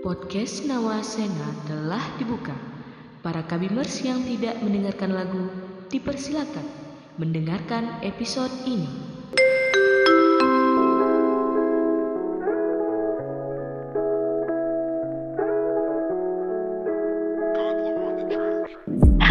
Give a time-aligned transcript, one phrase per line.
[0.00, 2.56] Podcast Nawasena telah dibuka.
[3.20, 5.44] Para kabimers yang tidak mendengarkan lagu,
[5.92, 6.64] dipersilakan
[7.20, 9.09] mendengarkan episode ini.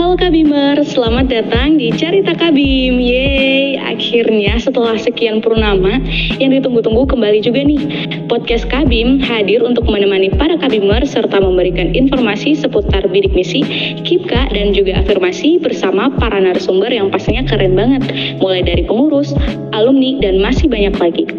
[0.10, 2.98] Halo Kabimer, selamat datang di Cerita Kabim.
[2.98, 6.02] Yeay, akhirnya setelah sekian purnama
[6.42, 8.10] yang ditunggu-tunggu kembali juga nih.
[8.26, 13.62] Podcast Kabim hadir untuk menemani para Kabimer serta memberikan informasi seputar bidik misi,
[14.02, 18.10] kipka, dan juga afirmasi bersama para narasumber yang pastinya keren banget.
[18.42, 19.38] Mulai dari pengurus,
[19.78, 21.30] alumni, dan masih banyak lagi.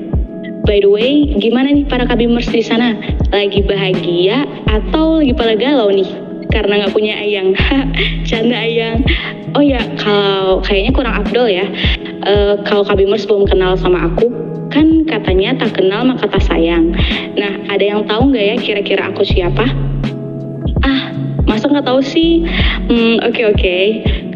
[0.62, 2.95] By the way, gimana nih para kabimers di sana?
[3.34, 6.29] Lagi bahagia atau lagi pada galau nih?
[6.50, 7.54] Karena nggak punya ayang.
[8.28, 9.02] Canda ayang.
[9.54, 11.66] Oh ya, kalau kayaknya kurang afdol ya.
[12.20, 14.28] Uh, kalau kabimers belum kenal sama aku,
[14.68, 16.95] kan katanya tak kenal maka tak sayang.
[17.34, 19.66] Nah, ada yang tahu nggak ya kira-kira aku siapa?
[20.84, 21.01] Ah,
[21.48, 22.45] masa nggak tahu sih?
[22.87, 23.59] Hmm, oke okay, oke.
[23.59, 23.84] Okay.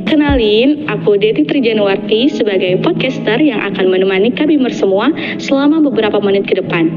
[0.04, 5.08] Kenalin, aku Deti Trijanuarti sebagai podcaster yang akan menemani kabimers semua
[5.40, 6.92] selama beberapa menit ke depan.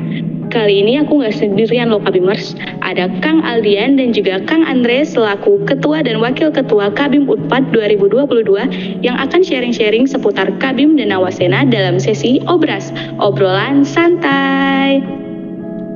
[0.48, 2.56] Kali ini aku nggak sendirian loh Kabimers.
[2.80, 9.04] Ada Kang Aldian dan juga Kang Andre selaku Ketua dan Wakil Ketua Kabim Unpad 2022
[9.04, 15.04] yang akan sharing-sharing seputar Kabim dan Nawasena dalam sesi Obras, obrolan santai.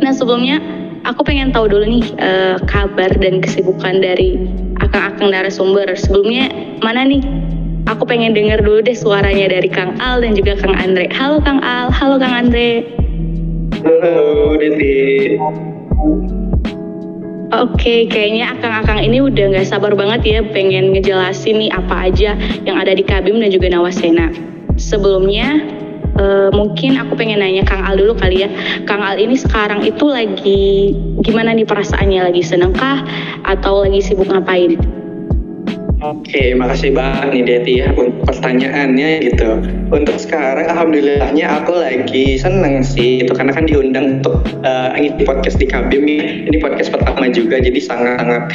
[0.03, 0.59] Nah sebelumnya
[1.07, 4.35] aku pengen tahu dulu nih uh, kabar dan kesibukan dari
[4.83, 5.87] akang-akang narasumber.
[5.95, 6.51] Sebelumnya
[6.83, 7.23] mana nih?
[7.89, 11.09] Aku pengen denger dulu deh suaranya dari Kang Al dan juga Kang Andre.
[11.15, 13.00] Halo Kang Al, halo Kang Andre.
[13.81, 15.41] Halo, Diti.
[17.49, 22.77] Oke, kayaknya akang-akang ini udah nggak sabar banget ya pengen ngejelasin nih apa aja yang
[22.77, 24.29] ada di Kabim dan juga Nawasena.
[24.77, 25.65] Sebelumnya,
[26.13, 28.49] uh, mungkin aku pengen nanya Kang Al dulu kali ya.
[28.85, 30.93] Kang Al ini sekarang itu lagi
[31.25, 32.29] gimana nih perasaannya?
[32.29, 33.01] Lagi senengkah
[33.49, 35.00] atau lagi sibuk ngapain?
[36.01, 39.61] Oke, makasih banget nih Deti ya untuk pertanyaannya gitu.
[39.93, 45.69] Untuk sekarang, alhamdulillahnya aku lagi seneng sih, itu karena kan diundang untuk uh, podcast di
[45.69, 48.49] Kabim ini podcast pertama juga, jadi sangat-sangat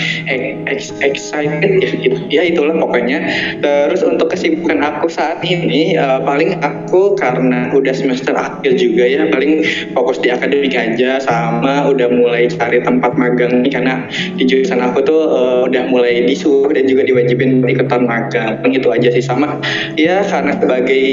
[1.07, 2.19] excited ya gitu.
[2.35, 3.31] Ya itulah pokoknya.
[3.63, 9.23] Terus untuk kesibukan aku saat ini, uh, paling aku karena udah semester akhir juga ya,
[9.31, 9.63] paling
[9.95, 14.03] fokus di akademik aja, sama udah mulai cari tempat magang nih karena
[14.35, 18.89] di jurusan aku tuh uh, udah mulai disuruh dan juga diwajib diwajibin ikutan magang itu
[18.89, 19.61] aja sih sama
[20.01, 21.05] ya karena sebagai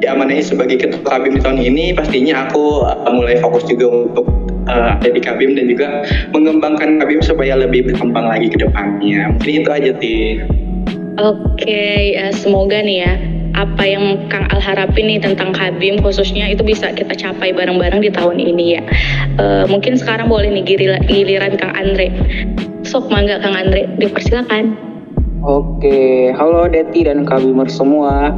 [0.00, 4.26] ya amanahnya sebagai ketua kabim tahun ini pastinya aku uh, mulai fokus juga untuk
[4.70, 9.70] uh, di kabim dan juga mengembangkan kabim supaya lebih berkembang lagi ke depannya mungkin itu
[9.70, 10.22] aja sih
[11.14, 13.14] Oke, okay, uh, semoga nih ya
[13.54, 18.10] apa yang Kang Al harapin nih tentang Kabim khususnya itu bisa kita capai bareng-bareng di
[18.10, 18.82] tahun ini ya.
[19.38, 22.10] Uh, mungkin sekarang boleh nih giliran Kang Andre.
[22.82, 24.93] Sok mangga Kang Andre, dipersilakan.
[25.44, 28.32] Oke, halo Deti dan Kabimer semua.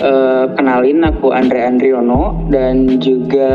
[0.00, 3.52] Uh, kenalin aku Andre Andriono dan juga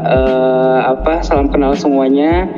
[0.00, 2.48] uh, apa salam kenal semuanya.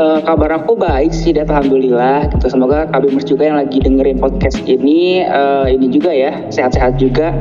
[0.00, 2.32] Uh, kabar aku baik sih, dan alhamdulillah.
[2.32, 2.56] Gitu.
[2.56, 7.36] Semoga Kabimers juga yang lagi dengerin podcast ini uh, ini juga ya sehat-sehat juga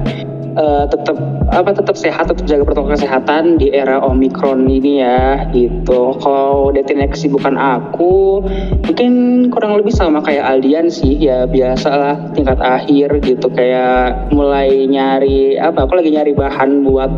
[0.55, 1.17] uh, tetap
[1.53, 6.17] apa tetap sehat tetap jaga protokol kesehatan di era omikron ini ya gitu.
[6.21, 8.41] Kalau datingnya kesibukan aku
[8.85, 9.11] mungkin
[9.53, 15.85] kurang lebih sama kayak Aldian sih ya biasalah tingkat akhir gitu kayak mulai nyari apa
[15.85, 17.11] aku lagi nyari bahan buat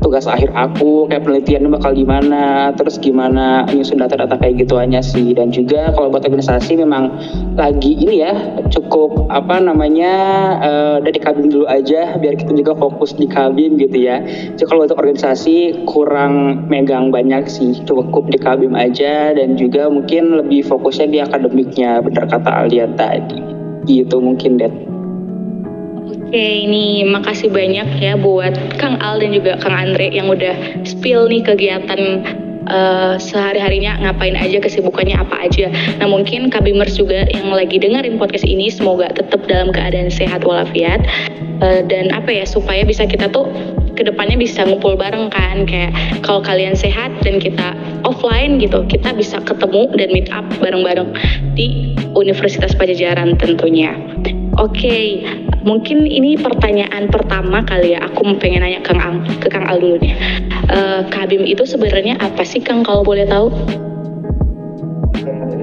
[0.00, 5.36] tugas akhir aku kayak penelitian bakal gimana terus gimana nyusun data-data kayak gitu aja sih.
[5.36, 7.14] Dan juga kalau buat organisasi memang
[7.54, 8.32] lagi ini ya
[8.72, 10.12] cukup apa namanya
[10.60, 14.24] uh, dari kabin dulu aja biar kita juga fokus di kabin gitu ya.
[14.56, 19.36] Jadi kalau untuk organisasi kurang megang banyak sih cukup di kabin aja.
[19.36, 23.40] Dan juga mungkin lebih fokusnya di akademiknya benar kata Alian tadi.
[23.88, 24.99] Gitu mungkin deh
[26.30, 30.54] Oke, ini makasih banyak ya buat Kang Al dan juga Kang Andre yang udah
[30.86, 32.22] spill nih kegiatan
[32.70, 35.74] uh, sehari-harinya ngapain aja kesibukannya apa aja.
[35.98, 41.02] Nah mungkin Kabimers juga yang lagi dengerin podcast ini semoga tetap dalam keadaan sehat walafiat
[41.66, 43.50] uh, dan apa ya supaya bisa kita tuh
[43.98, 45.90] ke depannya bisa ngumpul bareng kan kayak
[46.22, 47.74] kalau kalian sehat dan kita
[48.06, 51.10] offline gitu kita bisa ketemu dan meet up bareng-bareng
[51.58, 53.98] di Universitas Pajajaran tentunya.
[54.60, 55.04] Oke, okay,
[55.64, 58.04] mungkin ini pertanyaan pertama kali ya.
[58.12, 60.12] Aku pengen nanya Kang Al, ke Kang Al dulu nih.
[60.68, 63.48] Uh, Kabim itu sebenarnya apa sih Kang kalau boleh tahu?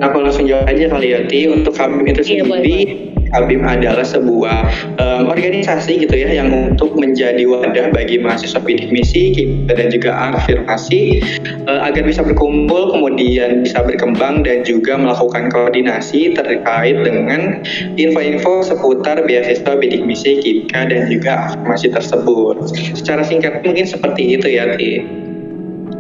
[0.02, 1.46] Aku langsung jawab aja kali ya, Ti.
[1.46, 4.58] Untuk Kabim itu iya, sendiri, boleh, boleh Kabim adalah sebuah
[5.00, 9.36] um, organisasi gitu ya yang untuk menjadi wadah bagi mahasiswa bidik misi
[9.68, 11.22] dan juga afirmasi
[11.68, 17.62] uh, agar bisa berkumpul kemudian bisa berkembang dan juga melakukan koordinasi terkait dengan
[18.00, 22.56] info-info seputar beasiswa bidik misi KIPKA dan juga afirmasi tersebut.
[22.96, 25.04] Secara singkat mungkin seperti itu ya, Ti.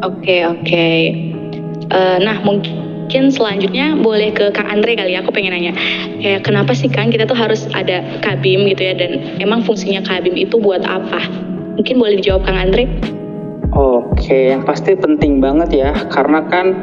[0.06, 0.90] Oke, oke.
[1.90, 5.71] Uh, nah, mungkin mungkin selanjutnya boleh ke Kang Andre kali ya aku pengen nanya.
[6.19, 9.00] Kayak kenapa sih Kang kita tuh harus ada kabim gitu ya?
[9.00, 11.24] Dan emang fungsinya kabim itu buat apa?
[11.80, 12.83] Mungkin boleh dijawab Kang Andre?
[13.71, 15.95] Oke yang pasti penting banget ya.
[16.12, 16.75] Karena kan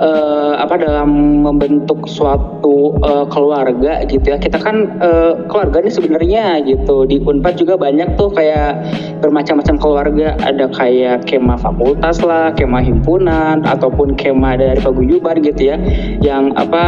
[0.00, 4.40] uh, apa dalam membentuk suatu uh, keluarga gitu ya.
[4.40, 7.04] Kita kan uh, keluarga ini sebenarnya gitu.
[7.04, 8.82] Di Unpad juga banyak tuh kayak
[9.20, 10.28] bermacam-macam keluarga.
[10.40, 15.76] Ada kayak kema fakultas lah kema himpunan ataupun kema dari paguyuban gitu ya.
[16.24, 16.82] Yang apa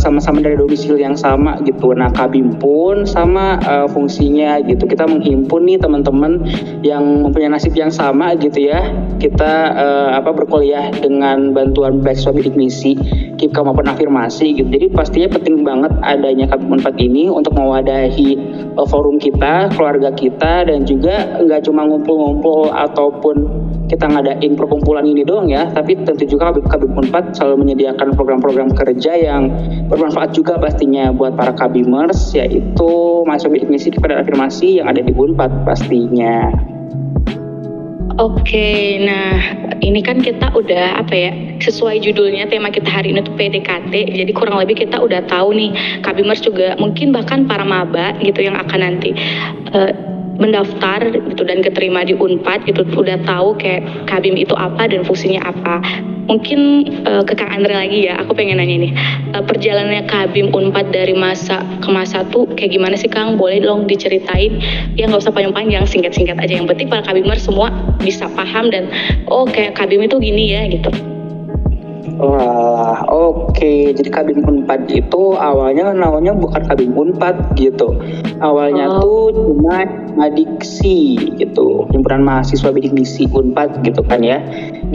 [0.00, 1.92] sama-sama dari domisili yang sama gitu.
[1.92, 4.88] Nah kabim pun sama uh, fungsinya gitu.
[4.88, 6.40] Kita menghimpun nih teman-teman
[6.80, 8.88] yang mempunyai nasib yang sama gitu ya.
[9.20, 12.96] Kita uh, apa berkuliah dengan bantuan beasiswa misi
[13.38, 14.68] KIPKA maupun afirmasi gitu.
[14.70, 18.38] Jadi pastinya penting banget adanya KABIM 4 ini untuk mewadahi
[18.78, 23.36] uh, forum kita, keluarga kita dan juga nggak cuma ngumpul-ngumpul ataupun
[23.84, 29.12] kita ngadain perkumpulan ini doang ya, tapi tentu juga KABIM 4 selalu menyediakan program-program kerja
[29.14, 29.52] yang
[29.86, 35.62] bermanfaat juga pastinya buat para kabimers yaitu bidik misi kepada afirmasi yang ada di Unpad
[35.68, 36.73] pastinya.
[38.14, 39.42] Oke, nah
[39.82, 43.90] ini kan kita udah apa ya sesuai judulnya tema kita hari ini tuh PDKT.
[43.90, 48.54] Jadi kurang lebih kita udah tahu nih Kabimers juga mungkin bahkan para maba gitu yang
[48.54, 49.10] akan nanti
[49.74, 55.06] uh, mendaftar gitu dan keterima di Unpad gitu udah tahu kayak Kabim itu apa dan
[55.06, 55.78] fungsinya apa.
[56.24, 58.92] Mungkin uh, ke Kang Andre lagi ya, aku pengen nanya nih
[59.36, 63.36] uh, perjalanannya Kabim Unpad dari masa ke masa tuh kayak gimana sih Kang?
[63.36, 64.58] Boleh dong diceritain?
[64.96, 66.64] Ya nggak usah panjang-panjang, singkat-singkat aja.
[66.64, 67.68] Yang penting para Kabimers semua
[68.00, 68.88] bisa paham dan
[69.28, 71.13] oh kayak Kabim itu gini ya gitu.
[72.18, 73.54] Wah, oke.
[73.54, 73.90] Okay.
[73.90, 77.98] Jadi Kabim Unpad itu awalnya namanya bukan Kabim Unpad gitu.
[78.38, 79.00] Awalnya oh.
[79.02, 79.82] tuh cuma
[80.14, 84.38] Madiksi gitu, himpunan mahasiswa bidik misi Unpad gitu kan ya.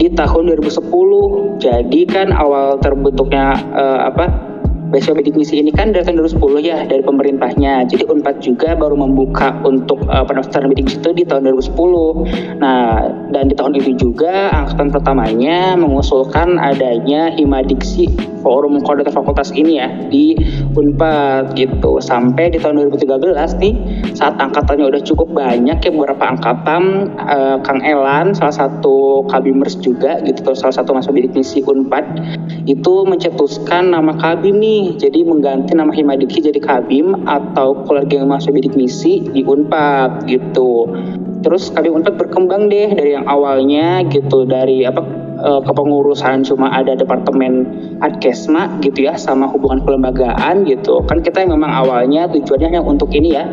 [0.00, 1.60] Di tahun 2010.
[1.60, 4.49] Jadi kan awal terbentuknya uh, apa?
[4.90, 7.86] Beasiswa bidik misi ini kan dari tahun 2010 ya dari pemerintahnya.
[7.86, 12.58] Jadi Unpad juga baru membuka untuk uh, pendaftaran misi itu di tahun 2010.
[12.58, 18.10] Nah, dan di tahun itu juga angkatan pertamanya mengusulkan adanya Himadiksi
[18.40, 20.34] Forum Koordinator Fakultas ini ya di
[20.74, 22.02] Unpad gitu.
[22.02, 23.74] Sampai di tahun 2013 nih
[24.16, 30.18] saat angkatannya udah cukup banyak ya beberapa angkatan uh, Kang Elan salah satu kabimers juga
[30.24, 32.04] gitu salah satu masuk bidik misi Unpad
[32.64, 38.56] itu mencetuskan nama kabim nih jadi mengganti nama Himadiki jadi Kabim atau keluarga yang masuk
[38.56, 40.88] bidik misi di Unpad gitu.
[41.44, 46.96] Terus Kabim Unpad berkembang deh dari yang awalnya gitu dari apa uh, kepengurusan cuma ada
[46.96, 47.66] departemen
[48.00, 51.02] adkesma gitu ya sama hubungan kelembagaan gitu.
[51.08, 53.44] Kan kita yang memang awalnya tujuannya hanya untuk ini ya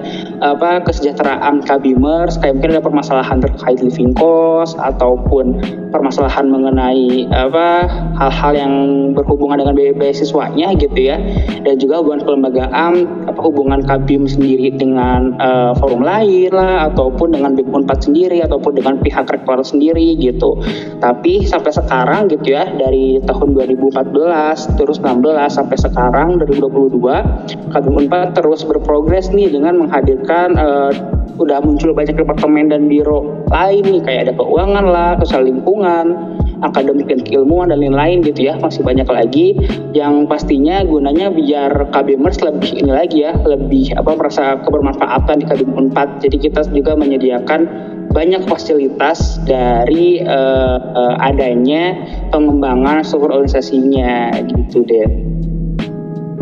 [0.43, 5.57] apa kesejahteraan kabimers kayak mungkin ada permasalahan terkait living cost ataupun
[5.89, 7.87] permasalahan mengenai apa
[8.19, 8.73] hal-hal yang
[9.15, 11.17] berhubungan dengan biaya beasiswanya gitu ya.
[11.63, 12.93] Dan juga hubungan kelembagaan
[13.27, 18.77] apa hubungan kabim sendiri dengan uh, forum lain lah ataupun dengan BIM 4 sendiri ataupun
[18.77, 20.59] dengan pihak rektor sendiri gitu.
[20.99, 25.21] Tapi sampai sekarang gitu ya dari tahun 2014 terus 16
[25.53, 30.91] sampai sekarang 2022 Kabim Unpad terus berprogres nih dengan menghadirkan uh,
[31.37, 37.05] udah muncul banyak departemen dan biro lain nih kayak ada keuangan lah, kesal lingkungan, akademik
[37.07, 39.53] dan keilmuan dan lain-lain gitu ya masih banyak lagi
[39.93, 45.73] yang pastinya gunanya biar KBMers lebih ini lagi ya lebih apa merasa kebermanfaatan di KBM
[45.77, 46.09] Unpad.
[46.25, 51.93] Jadi kita juga menyediakan banyak fasilitas dari uh, uh, adanya
[52.33, 55.05] pengembangan struktur organisasinya gitu deh.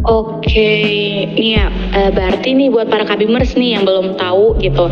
[0.06, 0.72] Oke,
[1.34, 4.88] nih ya, uh, berarti nih buat para kabimers nih yang belum tahu gitu,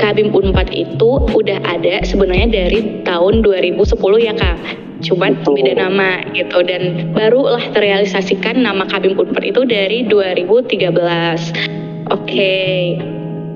[0.00, 4.58] Kabim Unpad itu udah ada sebenarnya dari tahun 2010 ya kak.
[5.04, 5.60] Cuman Betul.
[5.60, 12.08] beda nama gitu dan barulah terrealisasikan nama Kabim Unpad itu dari 2013.
[12.08, 13.13] Oke.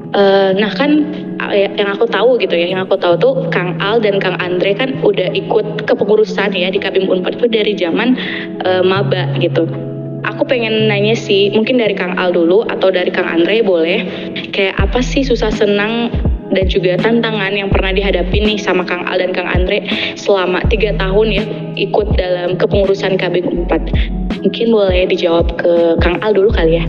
[0.09, 1.05] Uh, nah kan
[1.53, 4.73] ya, yang aku tahu gitu ya, yang aku tahu tuh Kang Al dan Kang Andre
[4.73, 8.17] kan udah ikut kepengurusan ya di Kabim Unpad itu dari zaman
[8.65, 9.69] uh, maba gitu.
[10.25, 13.99] Aku pengen nanya sih, mungkin dari Kang Al dulu atau dari Kang Andre boleh.
[14.51, 16.09] Kayak apa sih susah senang
[16.49, 19.85] dan juga tantangan yang pernah dihadapi nih sama Kang Al dan Kang Andre
[20.17, 21.45] selama tiga tahun ya
[21.77, 23.93] ikut dalam kepengurusan Kabim Unpad.
[24.41, 26.87] Mungkin boleh dijawab ke Kang Al dulu kali ya.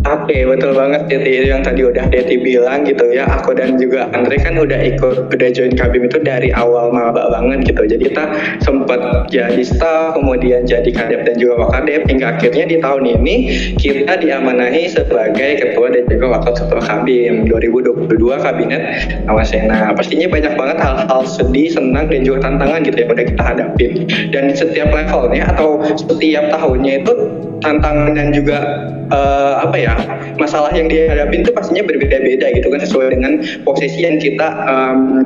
[0.00, 3.28] Oke, betul banget itu yang tadi udah Deti bilang gitu ya.
[3.28, 7.68] Aku dan juga Andre kan udah ikut udah join Kabim itu dari awal maba banget
[7.68, 7.84] gitu.
[7.84, 8.24] Jadi kita
[8.64, 13.36] sempat jadi staff, kemudian jadi kadep dan juga wakadep hingga akhirnya di tahun ini
[13.76, 18.82] kita diamanahi sebagai ketua dan juga wakil ketua Kabim 2022 Kabinet
[19.28, 19.92] Nawasena.
[19.92, 23.92] Pastinya banyak banget hal-hal sedih, senang dan juga tantangan gitu yang udah kita hadapin.
[24.32, 27.12] Dan setiap levelnya atau setiap tahunnya itu
[27.60, 28.58] tantangan dan juga
[29.12, 29.94] uh, apa ya
[30.40, 33.32] masalah yang dihadapi itu pastinya berbeda-beda gitu kan sesuai dengan
[33.64, 35.24] posisi yang kita um,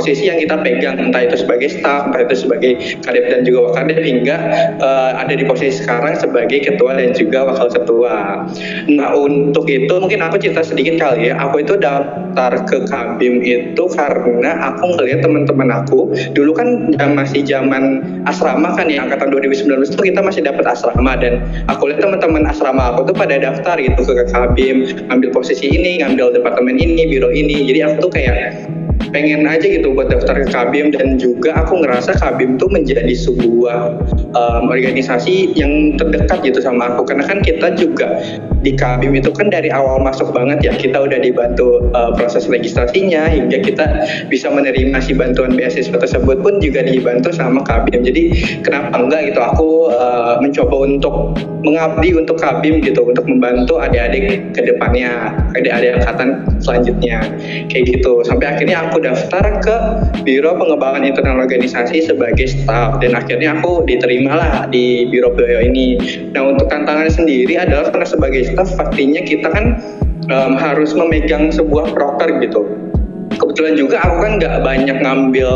[0.00, 2.72] posisi yang kita pegang entah itu sebagai staff entah itu sebagai
[3.04, 4.36] kadep dan juga wakadep hingga
[4.80, 8.48] uh, ada di posisi sekarang sebagai ketua dan juga wakil ketua.
[8.88, 11.36] Nah untuk itu mungkin aku cerita sedikit kali ya.
[11.36, 18.00] Aku itu daftar ke kabim itu karena aku ngeliat teman-teman aku dulu kan masih zaman
[18.24, 22.96] asrama kan ya angkatan 2019 itu kita masih dapat asrama dan aku lihat teman-teman asrama
[22.96, 27.68] aku tuh pada daftar gitu ke kabim ngambil posisi ini ngambil departemen ini biro ini.
[27.68, 28.70] Jadi aku tuh kayak
[29.10, 34.00] pengen aja gitu buat daftar ke Kabim dan juga aku ngerasa Kabim tuh menjadi sebuah
[34.34, 37.06] um, organisasi yang terdekat gitu sama aku.
[37.06, 38.22] Karena kan kita juga
[38.60, 40.72] di Kabim itu kan dari awal masuk banget ya.
[40.74, 43.86] Kita udah dibantu uh, proses legislasinya hingga kita
[44.30, 49.40] bisa menerima si bantuan beasiswa tersebut pun juga dibantu sama Kabim jadi kenapa enggak gitu?
[49.40, 56.46] Aku uh, mencoba untuk mengabdi untuk Kabim gitu untuk membantu adik-adik ke depannya adik-adik angkatan
[56.62, 57.20] selanjutnya.
[57.68, 58.24] Kayak gitu.
[58.24, 59.76] Sampai akhirnya aku daftar ke
[60.22, 65.96] Biro Pengembangan Internal Organisasi sebagai staff dan akhirnya aku diterima lah di Biro BO ini.
[66.36, 69.80] Nah untuk tantangan sendiri adalah karena sebagai staff pastinya kita kan
[70.28, 72.89] um, harus memegang sebuah proker gitu
[73.50, 75.50] kebetulan juga aku kan nggak banyak ngambil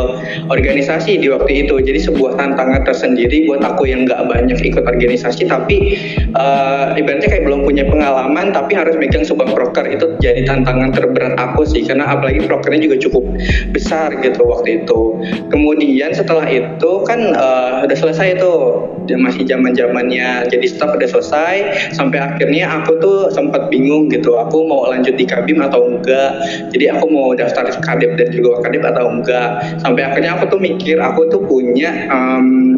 [0.51, 1.79] organisasi di waktu itu.
[1.79, 5.47] Jadi sebuah tantangan tersendiri buat aku yang nggak banyak ikut organisasi.
[5.47, 5.95] Tapi
[6.35, 9.87] uh, ibaratnya kayak belum punya pengalaman tapi harus megang sebuah proker.
[9.87, 11.87] Itu jadi tantangan terberat aku sih.
[11.87, 13.23] Karena apalagi prokernya juga cukup
[13.71, 15.23] besar gitu waktu itu.
[15.47, 18.91] Kemudian setelah itu kan uh, udah selesai tuh.
[19.05, 21.55] Masih zaman zamannya jadi staff udah selesai.
[21.95, 24.35] Sampai akhirnya aku tuh sempat bingung gitu.
[24.35, 26.41] Aku mau lanjut di kabim atau enggak?
[26.73, 29.49] Jadi aku mau daftar kadep dan juga kadep atau enggak
[29.79, 32.75] sampai akhirnya aku tuh mikir aku tuh punya um,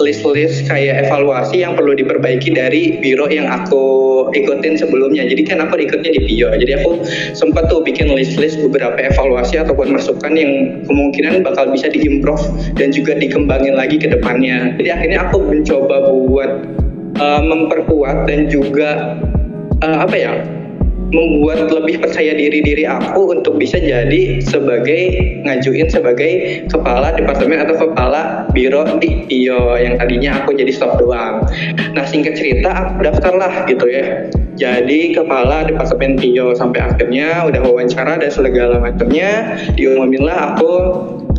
[0.00, 3.84] list-list kayak evaluasi yang perlu diperbaiki dari biro yang aku
[4.32, 5.24] ikutin sebelumnya.
[5.24, 6.52] Jadi kan aku ikutnya di Pio.
[6.52, 12.42] Jadi aku sempat tuh bikin list-list beberapa evaluasi ataupun masukan yang kemungkinan bakal bisa diimprove
[12.76, 14.76] dan juga dikembangin lagi ke depannya.
[14.76, 16.50] Jadi akhirnya aku mencoba buat
[17.20, 19.20] uh, memperkuat dan juga
[19.80, 20.32] uh, apa ya
[21.10, 25.02] membuat lebih percaya diri diri aku untuk bisa jadi sebagai
[25.46, 26.32] ngajuin sebagai
[26.66, 31.46] kepala departemen atau kepala biro di Pio yang tadinya aku jadi staf doang.
[31.94, 34.26] Nah singkat cerita aku daftarlah gitu ya.
[34.56, 40.74] Jadi kepala departemen Pio sampai akhirnya udah wawancara dan segala macamnya diumumin lah aku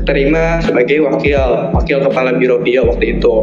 [0.07, 3.35] terima sebagai wakil wakil kepala biro Pio waktu itu.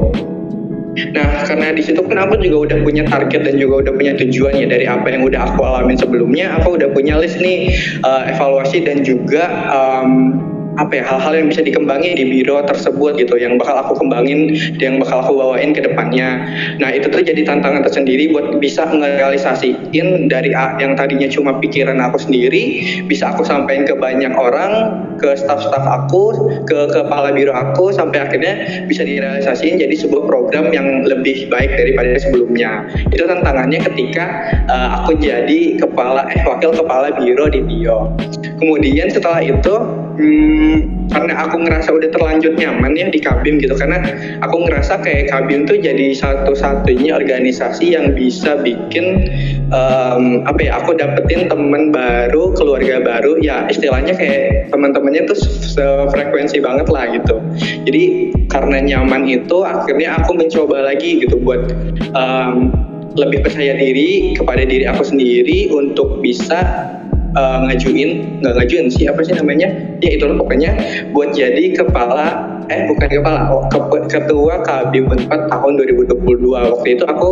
[0.94, 4.54] Nah, karena di situ kan aku juga udah punya target dan juga udah punya tujuan
[4.62, 6.54] ya dari apa yang udah aku alamin sebelumnya.
[6.62, 7.74] Aku udah punya list nih
[8.06, 10.38] uh, evaluasi dan juga um,
[10.76, 14.98] apa ya hal-hal yang bisa dikembangin di biro tersebut gitu yang bakal aku kembangin yang
[14.98, 16.46] bakal aku bawain ke depannya.
[16.82, 20.50] Nah itu tuh jadi tantangan tersendiri buat bisa ngerealisasiin dari
[20.82, 26.34] yang tadinya cuma pikiran aku sendiri bisa aku sampaikan ke banyak orang ke staff-staff aku
[26.66, 32.18] ke kepala biro aku sampai akhirnya bisa direalisasiin jadi sebuah program yang lebih baik daripada
[32.18, 32.88] sebelumnya.
[33.14, 34.26] Itu tantangannya ketika
[34.66, 38.12] uh, aku jadi kepala eh wakil kepala biro di Bio.
[38.60, 39.74] Kemudian setelah itu
[40.18, 40.63] hmm,
[41.12, 43.76] karena aku ngerasa udah terlanjur nyaman ya di Kabim gitu.
[43.76, 44.00] Karena
[44.40, 49.30] aku ngerasa kayak Kabim tuh jadi satu-satunya organisasi yang bisa bikin
[49.70, 53.38] um, apa ya aku dapetin temen baru keluarga baru.
[53.44, 57.36] Ya istilahnya kayak teman-temannya tuh sefrekuensi banget lah gitu.
[57.84, 61.68] Jadi karena nyaman itu akhirnya aku mencoba lagi gitu buat
[62.16, 62.72] um,
[63.14, 66.90] lebih percaya diri kepada diri aku sendiri untuk bisa
[67.34, 69.68] uh, ngajuin nggak ngajuin sih apa sih namanya?
[70.00, 70.74] Ya itu loh pokoknya
[71.12, 73.76] buat jadi kepala eh bukan kepala oh, ke,
[74.08, 77.30] ketua Kabim 4 tahun 2022 waktu itu aku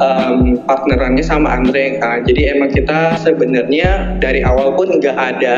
[0.00, 5.56] um, partnerannya sama Andre kan jadi emang kita sebenarnya dari awal pun nggak ada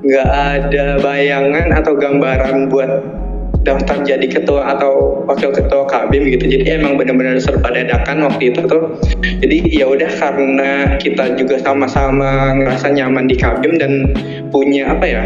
[0.00, 3.19] nggak ada bayangan atau gambaran buat
[3.60, 6.48] daftar jadi ketua atau wakil ketua Kabim gitu.
[6.48, 8.96] Jadi emang benar-benar serba dadakan waktu itu tuh.
[9.44, 14.16] Jadi ya udah karena kita juga sama-sama ngerasa nyaman di Kabim dan
[14.48, 15.24] punya apa ya?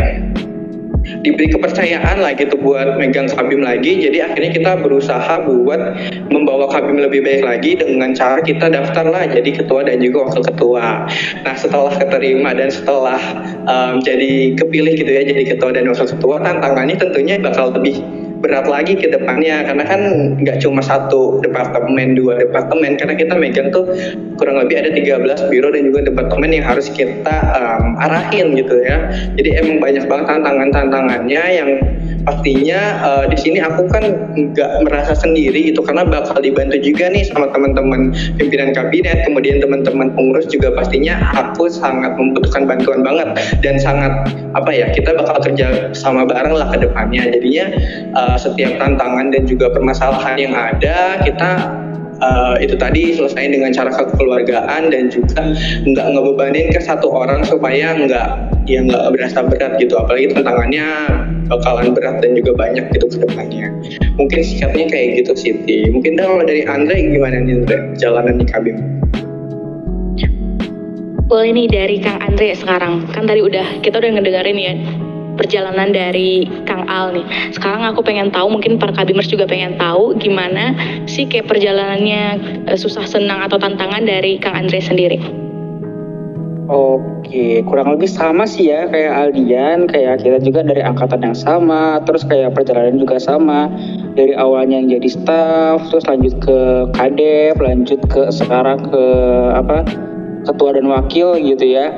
[1.04, 4.00] diberi kepercayaan lah gitu buat megang Kabim lagi.
[4.00, 5.80] Jadi akhirnya kita berusaha buat
[6.32, 10.42] membawa Kabim lebih baik lagi dengan cara kita daftar lah jadi ketua dan juga wakil
[10.48, 11.04] ketua.
[11.44, 13.20] Nah setelah keterima dan setelah
[13.68, 18.68] um, jadi kepilih gitu ya jadi ketua dan wakil ketua tantangannya tentunya bakal lebih berat
[18.68, 20.00] lagi ke depannya karena kan
[20.36, 23.88] nggak cuma satu departemen dua departemen karena kita megang tuh
[24.36, 29.08] kurang lebih ada 13 biro dan juga departemen yang harus kita um, arahin gitu ya.
[29.40, 31.70] Jadi emang banyak banget tantangan-tantangannya yang
[32.24, 34.04] pastinya uh, di sini aku kan
[34.34, 40.10] nggak merasa sendiri itu karena bakal dibantu juga nih sama teman-teman pimpinan kabinet kemudian teman-teman
[40.16, 43.28] pengurus juga pastinya aku sangat membutuhkan bantuan banget
[43.60, 44.12] dan sangat
[44.54, 47.28] apa ya kita bakal kerja sama bareng lah ke depannya.
[47.30, 47.66] Jadinya
[48.16, 51.83] uh, setiap tantangan dan juga permasalahan yang ada kita
[52.20, 55.54] uh, itu tadi selesai dengan cara kekeluargaan dan juga
[55.86, 58.28] nggak ngebebanin ke satu orang supaya nggak
[58.70, 59.94] ya nggak berasa berat gitu.
[59.98, 60.86] Apalagi tantangannya
[61.48, 63.70] bakalan berat dan juga banyak gitu ke depannya.
[64.20, 65.88] Mungkin sikapnya kayak gitu Siti.
[65.90, 68.78] Mungkin kalau dari Andre gimana nih Andre jalanan di Kabim
[71.24, 73.08] boleh nih dari Kang Andre sekarang.
[73.10, 74.74] Kan tadi udah kita udah ngedengerin ya
[75.34, 77.26] perjalanan dari Kang Al nih.
[77.54, 80.74] Sekarang aku pengen tahu, mungkin para kabimers juga pengen tahu gimana
[81.04, 82.24] sih kayak perjalanannya
[82.70, 85.18] uh, susah senang atau tantangan dari Kang Andre sendiri.
[86.64, 92.00] Oke, kurang lebih sama sih ya kayak Aldian, kayak kita juga dari angkatan yang sama,
[92.08, 93.68] terus kayak perjalanan juga sama.
[94.16, 96.58] Dari awalnya yang jadi staff, terus lanjut ke
[96.96, 99.04] kadep, lanjut ke sekarang ke
[99.52, 99.84] apa
[100.48, 101.92] ketua dan wakil gitu ya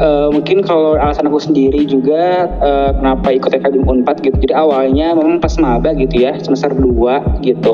[0.00, 4.36] uh, mungkin kalau alasan aku sendiri juga uh, kenapa ikut Akademi Unpad gitu.
[4.48, 7.72] Jadi awalnya memang pas maba gitu ya, semester 2 gitu.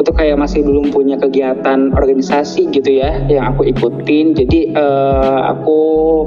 [0.00, 4.32] Aku tuh kayak masih belum punya kegiatan organisasi gitu ya yang aku ikutin.
[4.32, 5.80] Jadi uh, aku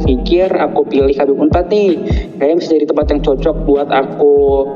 [0.06, 1.98] pikir aku pilih Akademi Unpad nih.
[2.38, 4.34] Kayaknya bisa jadi tempat yang cocok buat aku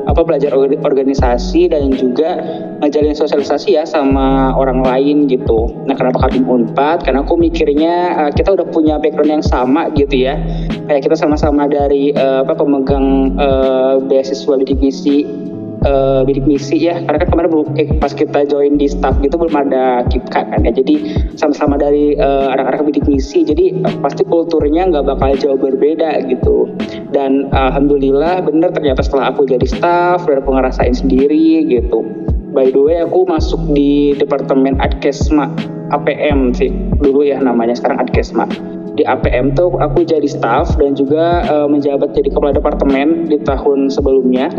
[0.09, 2.41] apa belajar organisasi dan juga
[2.81, 5.77] ngajalin sosialisasi ya sama orang lain gitu.
[5.85, 7.05] Nah, kenapa Akademi Unpad?
[7.05, 10.41] Karena aku mikirnya uh, kita udah punya background yang sama gitu ya
[10.87, 15.27] kayak kita sama-sama dari uh, apa pemegang uh, beasiswa bidik misi
[15.85, 17.03] uh, bidik misi ya.
[17.03, 20.59] Karena kan kemarin belum eh, pas kita join di staff gitu belum ada kipka kan
[20.65, 20.71] ya.
[20.73, 23.45] Jadi sama-sama dari uh, anak-anak bidik misi.
[23.45, 26.71] Jadi uh, pasti kulturnya nggak bakal jauh berbeda gitu.
[27.13, 32.05] Dan alhamdulillah bener ternyata setelah aku jadi staff dan aku ngerasain sendiri gitu.
[32.57, 35.51] By the way aku masuk di departemen adkesma
[35.93, 36.73] APM sih.
[36.97, 38.49] Dulu ya namanya sekarang adkesma.
[38.97, 43.93] Di APM tuh aku jadi staff dan juga uh, menjabat jadi kepala departemen di tahun
[43.93, 44.49] sebelumnya.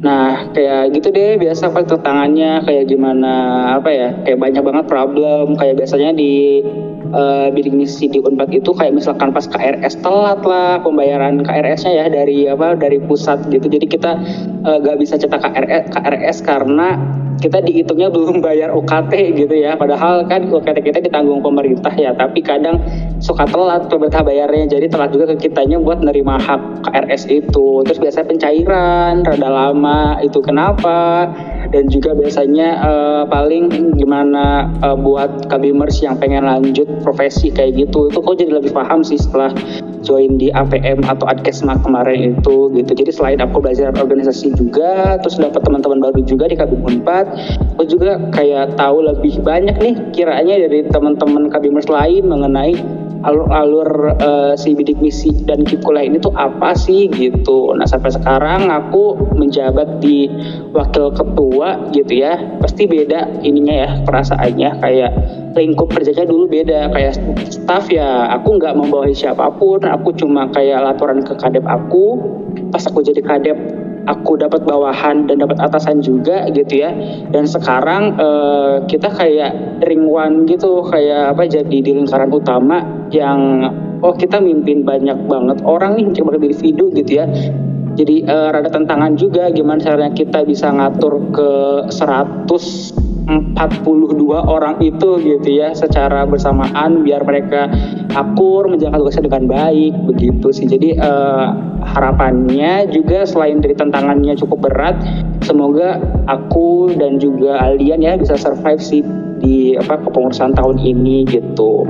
[0.00, 3.32] Nah, kayak gitu deh biasa apa tantangannya kayak gimana
[3.76, 4.08] apa ya?
[4.24, 6.64] Kayak banyak banget problem kayak biasanya di
[7.12, 12.06] uh, bidik misi di Unpad itu kayak misalkan pas KRS telat lah pembayaran KRS-nya ya
[12.08, 13.68] dari apa dari pusat gitu.
[13.68, 14.16] Jadi kita
[14.64, 16.96] uh, gak bisa cetak KRS, KRS karena
[17.40, 19.74] kita dihitungnya belum bayar UKT gitu ya.
[19.74, 22.12] Padahal kan UKT kita ditanggung pemerintah ya.
[22.12, 22.78] Tapi kadang
[23.18, 24.76] suka telat pemerintah bayarnya.
[24.76, 27.82] Jadi telat juga ke kitanya buat nerima hak KRS itu.
[27.88, 31.26] Terus biasanya pencairan rada lama itu kenapa?
[31.70, 38.12] Dan juga biasanya uh, paling gimana uh, buat kabimers yang pengen lanjut profesi kayak gitu.
[38.12, 39.54] Itu kok jadi lebih paham sih setelah
[40.02, 42.90] join di APM atau Adkesma kemarin itu gitu.
[42.92, 47.29] Jadi selain aku belajar organisasi juga terus dapat teman-teman baru juga di kabupaten 4
[47.76, 52.76] aku juga kayak tahu lebih banyak nih kiranya dari teman-teman kabimers lain mengenai
[53.20, 57.72] alur-alur uh, eh, si bidik misi dan kip kuliah ini tuh apa sih gitu.
[57.76, 60.28] Nah sampai sekarang aku menjabat di
[60.72, 62.36] wakil ketua gitu ya.
[62.60, 65.12] Pasti beda ininya ya perasaannya kayak
[65.52, 67.14] lingkup kerjanya dulu beda kayak
[67.50, 72.22] staff ya aku nggak membawahi siapa pun aku cuma kayak laporan ke kadep aku
[72.70, 73.58] pas aku jadi kadep
[74.06, 76.92] aku dapat bawahan dan dapat atasan juga gitu ya.
[77.28, 83.66] Dan sekarang uh, kita kayak ring one gitu kayak apa jadi di lingkaran utama yang
[84.00, 87.26] oh kita mimpin banyak banget orang nih banget individu gitu ya.
[87.90, 91.50] Jadi uh, rada tantangan juga gimana caranya kita bisa ngatur ke
[91.90, 97.70] 100 42 orang itu gitu ya secara bersamaan biar mereka
[98.14, 101.46] akur menjalankan tugasnya dengan baik begitu sih jadi uh,
[101.84, 104.96] harapannya juga selain dari tantangannya cukup berat
[105.42, 109.02] semoga aku dan juga Aldian ya bisa survive sih
[109.40, 111.88] di apa kepengurusan tahun ini gitu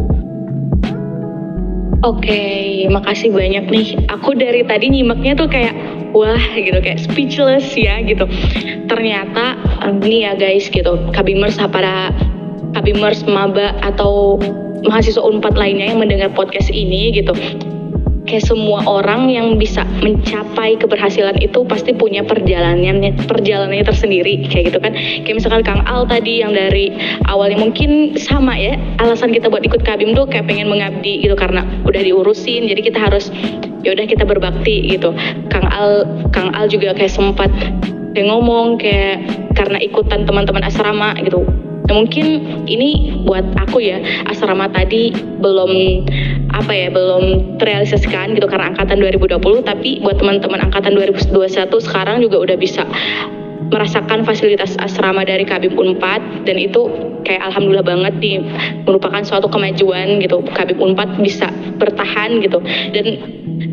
[2.01, 4.09] Oke, okay, makasih banyak nih.
[4.09, 5.77] Aku dari tadi nyimaknya tuh kayak
[6.17, 8.25] wah gitu kayak speechless ya gitu.
[8.89, 9.61] Ternyata
[10.01, 12.09] ini ya guys gitu, kabimers para
[12.73, 14.41] kabimers maba atau
[14.87, 17.35] mahasiswa unpad lainnya yang mendengar podcast ini gitu.
[18.21, 24.79] kayak semua orang yang bisa mencapai keberhasilan itu pasti punya perjalanannya perjalanannya tersendiri kayak gitu
[24.79, 24.95] kan.
[24.95, 26.95] Kayak misalkan Kang Al tadi yang dari
[27.27, 31.67] awalnya mungkin sama ya alasan kita buat ikut Kabim tuh kayak pengen mengabdi gitu karena
[31.83, 33.35] udah diurusin jadi kita harus
[33.83, 35.11] ya udah kita berbakti gitu.
[35.51, 37.51] Kang Al Kang Al juga kayak sempat
[38.15, 39.27] kayak ngomong kayak
[39.59, 41.43] karena ikutan teman-teman asrama gitu
[41.91, 42.27] Nah, mungkin
[42.71, 43.99] ini buat aku ya
[44.31, 45.11] asrama tadi
[45.43, 45.71] belum
[46.55, 51.35] apa ya belum terrealisasikan gitu karena angkatan 2020 tapi buat teman-teman angkatan 2021
[51.83, 52.87] sekarang juga udah bisa
[53.71, 56.91] merasakan fasilitas asrama dari Kabim Unpad dan itu
[57.23, 58.43] kayak alhamdulillah banget nih
[58.85, 62.59] merupakan suatu kemajuan gitu Kabim Unpad bisa bertahan gitu
[62.91, 63.07] dan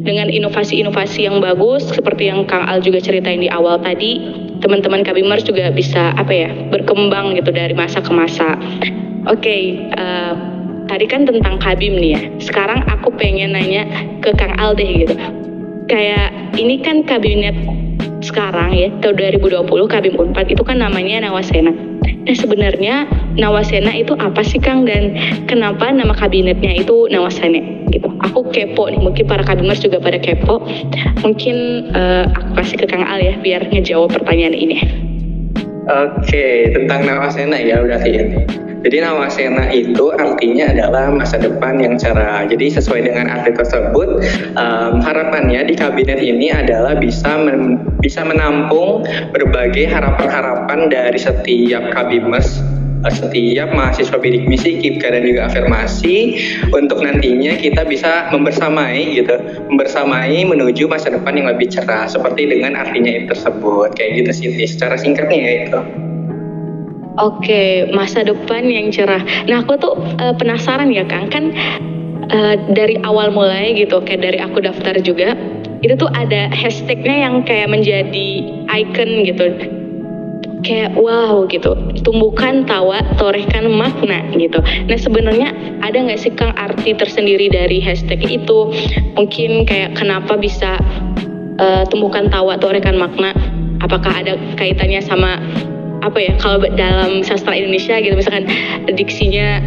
[0.05, 4.21] dengan inovasi-inovasi yang bagus seperti yang Kang Al juga ceritain di awal tadi
[4.61, 8.57] teman-teman Kabimers juga bisa apa ya berkembang gitu dari masa ke masa.
[9.27, 9.61] Oke, okay,
[9.93, 10.33] uh, eh,
[10.87, 12.21] tadi kan tentang Kabim nih ya.
[12.39, 13.83] Sekarang aku pengen nanya
[14.23, 15.13] ke Kang Al deh gitu.
[15.87, 17.55] Kayak ini kan kabinet
[18.37, 21.73] sekarang ya tahun 2020 Kabim Unpad itu kan namanya Nawasena.
[22.05, 25.17] Nah sebenarnya Nawasena itu apa sih Kang dan
[25.49, 28.13] kenapa nama kabinetnya itu Nawasena gitu?
[28.29, 30.61] Aku kepo nih, mungkin para kabimers juga pada kepo.
[31.25, 34.85] Mungkin uh, aku kasih ke Kang Al ya biar ngejawab pertanyaan ini.
[35.89, 38.66] Oke, tentang Nawasena ya berarti ini.
[38.87, 42.47] Jadi Nawasena itu artinya adalah masa depan yang cerah.
[42.47, 44.23] Jadi sesuai dengan arti tersebut,
[44.55, 49.03] um, harapannya di kabinet ini adalah bisa men bisa menampung
[49.35, 52.63] berbagai harapan-harapan dari setiap kabimers
[53.11, 56.15] setiap mahasiswa bidik misi, KIPKA dan juga afirmasi
[56.71, 59.35] untuk nantinya kita bisa membersamai gitu,
[59.67, 64.47] membersamai menuju masa depan yang lebih cerah seperti dengan artinya itu tersebut kayak gitu sih
[64.63, 66.06] secara singkatnya ya itu.
[67.17, 69.25] Oke, masa depan yang cerah.
[69.49, 71.33] Nah, aku tuh uh, penasaran ya, Kang.
[71.33, 71.49] Kan
[72.29, 75.33] uh, dari awal mulai gitu, kayak dari aku daftar juga,
[75.81, 78.29] itu tuh ada hashtagnya yang kayak menjadi
[78.69, 79.45] icon gitu.
[80.61, 84.61] Kayak wow gitu, tumbuhkan tawa, torehkan makna gitu.
[84.89, 85.53] Nah sebenarnya
[85.85, 88.73] ada nggak sih Kang arti tersendiri dari hashtag itu?
[89.17, 90.81] Mungkin kayak kenapa bisa
[91.61, 93.33] uh, tumbuhkan tawa, torehkan makna?
[93.85, 95.37] Apakah ada kaitannya sama
[96.05, 98.45] apa ya kalau dalam sastra Indonesia gitu misalkan
[98.93, 99.61] diksinya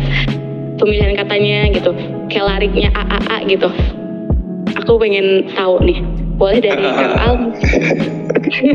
[0.79, 1.91] pemilihan katanya gitu
[2.33, 3.69] kayak lariknya a a a gitu
[4.79, 6.01] aku pengen tahu nih
[6.41, 7.35] boleh dari Kang Al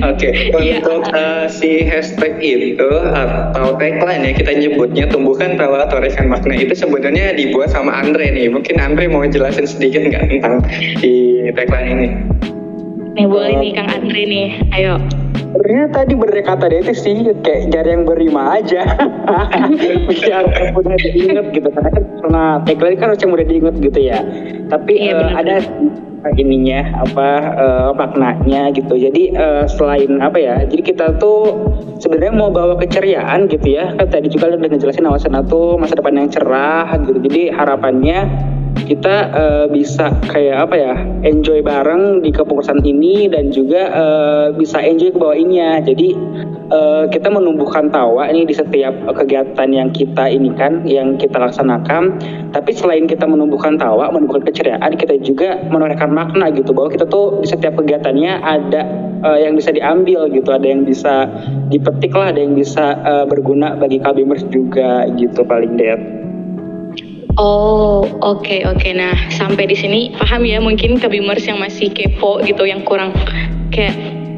[0.06, 0.54] Oke, okay.
[0.78, 6.54] untuk uh, si hashtag itu atau tagline ya kita nyebutnya tumbuhkan tawa atau rekan makna
[6.54, 8.48] itu sebenarnya dibuat sama Andre nih.
[8.54, 10.62] Mungkin Andre mau jelasin sedikit nggak tentang
[11.02, 12.08] di tagline ini?
[13.18, 15.02] Nih boleh nih Kang Andre nih, ayo
[15.56, 18.84] sebenarnya tadi bener kata dia itu sih kayak jari yang berima aja.
[20.28, 24.20] Yang mudah diinget gitu karena kan karena tagline kan harus yang mudah diinget gitu ya.
[24.68, 25.56] Tapi iya, uh, ada
[26.36, 29.00] ininya apa uh, maknanya gitu.
[29.00, 31.72] Jadi uh, selain apa ya jadi kita tuh
[32.04, 33.96] sebenarnya mau bawa keceriaan gitu ya.
[33.96, 37.16] Kan tadi juga udah ngejelasin awasan tuh masa depan yang cerah gitu.
[37.24, 38.28] Jadi harapannya
[38.86, 40.94] kita uh, bisa kayak apa ya
[41.26, 46.14] enjoy bareng di kepengurusan ini dan juga uh, bisa enjoy ke bawahnya jadi
[46.72, 52.18] uh, kita menumbuhkan tawa ini di setiap kegiatan yang kita ini kan yang kita laksanakan.
[52.54, 57.44] Tapi selain kita menumbuhkan tawa menumbuhkan keceriaan kita juga menorehkan makna gitu bahwa kita tuh
[57.44, 58.82] di setiap kegiatannya ada
[59.26, 60.50] uh, yang bisa diambil gitu.
[60.50, 61.28] Ada yang bisa
[61.70, 66.25] dipetik lah ada yang bisa uh, berguna bagi kabimers juga gitu paling deh
[67.36, 68.80] Oh, oke okay, oke.
[68.80, 68.96] Okay.
[68.96, 73.12] Nah, sampai di sini paham ya mungkin kabimers yang masih kepo gitu yang kurang
[73.76, 73.92] kayak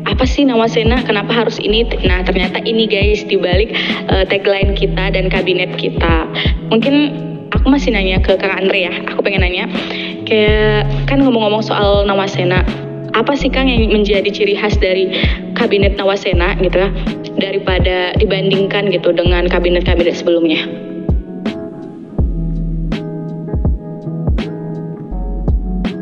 [0.10, 1.06] apa sih nama Sena?
[1.06, 1.86] Kenapa harus ini?
[2.02, 3.70] Nah, ternyata ini guys dibalik
[4.10, 6.26] uh, tagline kita dan kabinet kita.
[6.74, 7.14] Mungkin
[7.54, 8.94] aku masih nanya ke Kang Andre ya.
[9.14, 9.70] Aku pengen nanya
[10.26, 12.66] kayak kan ngomong-ngomong soal nama Sena,
[13.14, 15.14] apa sih Kang yang menjadi ciri khas dari
[15.54, 16.90] kabinet Nawasena gitu ya
[17.38, 20.66] daripada dibandingkan gitu dengan kabinet-kabinet sebelumnya?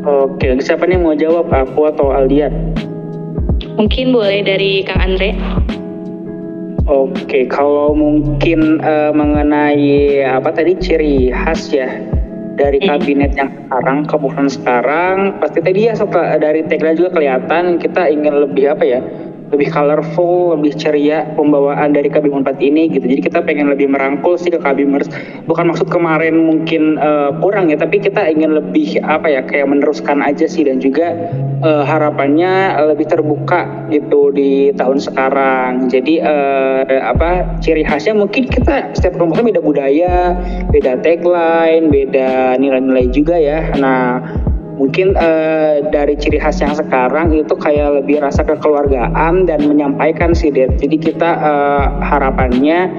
[0.06, 1.50] Oke, siapa nih mau jawab?
[1.50, 2.54] Aku atau Aldian?
[3.74, 5.34] Mungkin boleh dari Kang Andre.
[6.86, 11.90] Oke, kalau mungkin uh, mengenai apa tadi ciri khas ya
[12.54, 18.06] dari kabinet yang sekarang, keputusan sekarang, pasti tadi ya setelah dari tagline juga kelihatan kita
[18.06, 19.02] ingin lebih apa ya?
[19.54, 23.06] Lebih colorful, lebih ceria pembawaan dari Kabim 4 ini gitu.
[23.06, 25.06] Jadi kita pengen lebih merangkul sih ke Kabimers.
[25.46, 30.18] Bukan maksud kemarin mungkin uh, kurang ya, tapi kita ingin lebih apa ya kayak meneruskan
[30.22, 31.14] aja sih dan juga
[31.62, 35.86] uh, harapannya lebih terbuka gitu di tahun sekarang.
[35.86, 40.16] Jadi uh, apa ciri khasnya mungkin kita setiap kelompoknya beda budaya,
[40.74, 43.70] beda tagline, beda nilai-nilai juga ya.
[43.78, 44.45] Nah
[44.76, 50.52] mungkin uh, dari ciri khas yang sekarang itu kayak lebih rasa kekeluargaan dan menyampaikan sih
[50.52, 50.76] Det.
[50.76, 52.92] Jadi kita uh, harapannya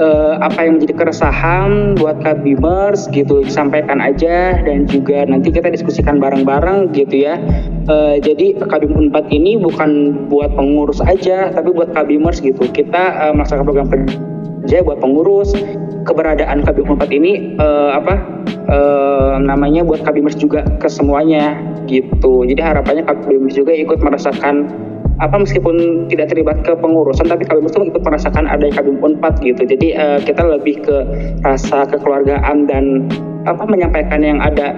[0.00, 6.16] uh, apa yang menjadi keresahan buat kabimers gitu sampaikan aja dan juga nanti kita diskusikan
[6.22, 7.36] bareng-bareng gitu ya.
[7.90, 12.64] Uh, jadi Kabim Unpad ini bukan buat pengurus aja tapi buat kabimers gitu.
[12.70, 15.52] Kita uh, melaksanakan program kerja buat pengurus.
[16.06, 18.14] Keberadaan Kabim Unpad ini uh, apa
[18.70, 21.58] uh, namanya buat kabimers juga ke semuanya
[21.88, 22.44] gitu.
[22.44, 24.68] Jadi harapannya kabimers juga ikut merasakan
[25.18, 29.66] apa meskipun tidak terlibat ke pengurusan tapi kabimers itu ikut merasakan ada kabim unpad gitu.
[29.66, 30.96] Jadi uh, kita lebih ke
[31.42, 33.10] rasa kekeluargaan dan
[33.48, 34.76] apa menyampaikan yang ada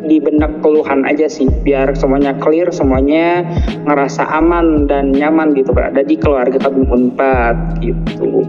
[0.00, 3.44] di benak keluhan aja sih biar semuanya clear semuanya
[3.84, 8.48] ngerasa aman dan nyaman gitu berada di keluarga kabim unpad gitu.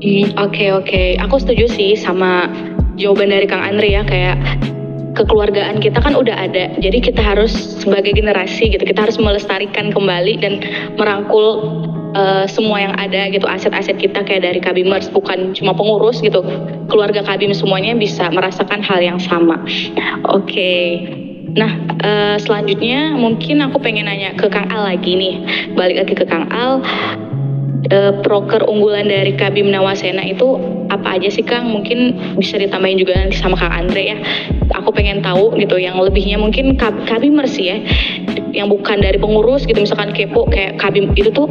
[0.00, 1.08] Hmm, oke okay, oke, okay.
[1.20, 2.48] aku setuju sih sama
[2.96, 4.40] jawaban dari Kang Andre ya kayak
[5.12, 10.40] kekeluargaan kita kan udah ada jadi kita harus sebagai generasi gitu kita harus melestarikan kembali
[10.40, 10.64] dan
[10.96, 11.60] merangkul
[12.16, 16.40] uh, semua yang ada gitu aset-aset kita kayak dari Kabimers bukan cuma pengurus gitu
[16.88, 19.60] keluarga Kabim semuanya bisa merasakan hal yang sama
[20.30, 20.84] oke okay.
[21.50, 25.34] Nah, uh, selanjutnya mungkin aku pengen nanya ke Kang Al lagi nih.
[25.74, 26.78] Balik lagi ke Kang Al
[27.88, 30.60] uh, proker unggulan dari Kabim Nawasena itu
[30.92, 31.72] apa aja sih Kang?
[31.72, 34.16] Mungkin bisa ditambahin juga nanti sama Kang Andre ya.
[34.76, 37.80] Aku pengen tahu gitu yang lebihnya mungkin Kab Kabimers ya.
[38.50, 41.46] Yang bukan dari pengurus gitu misalkan kepo kayak Kabim itu tuh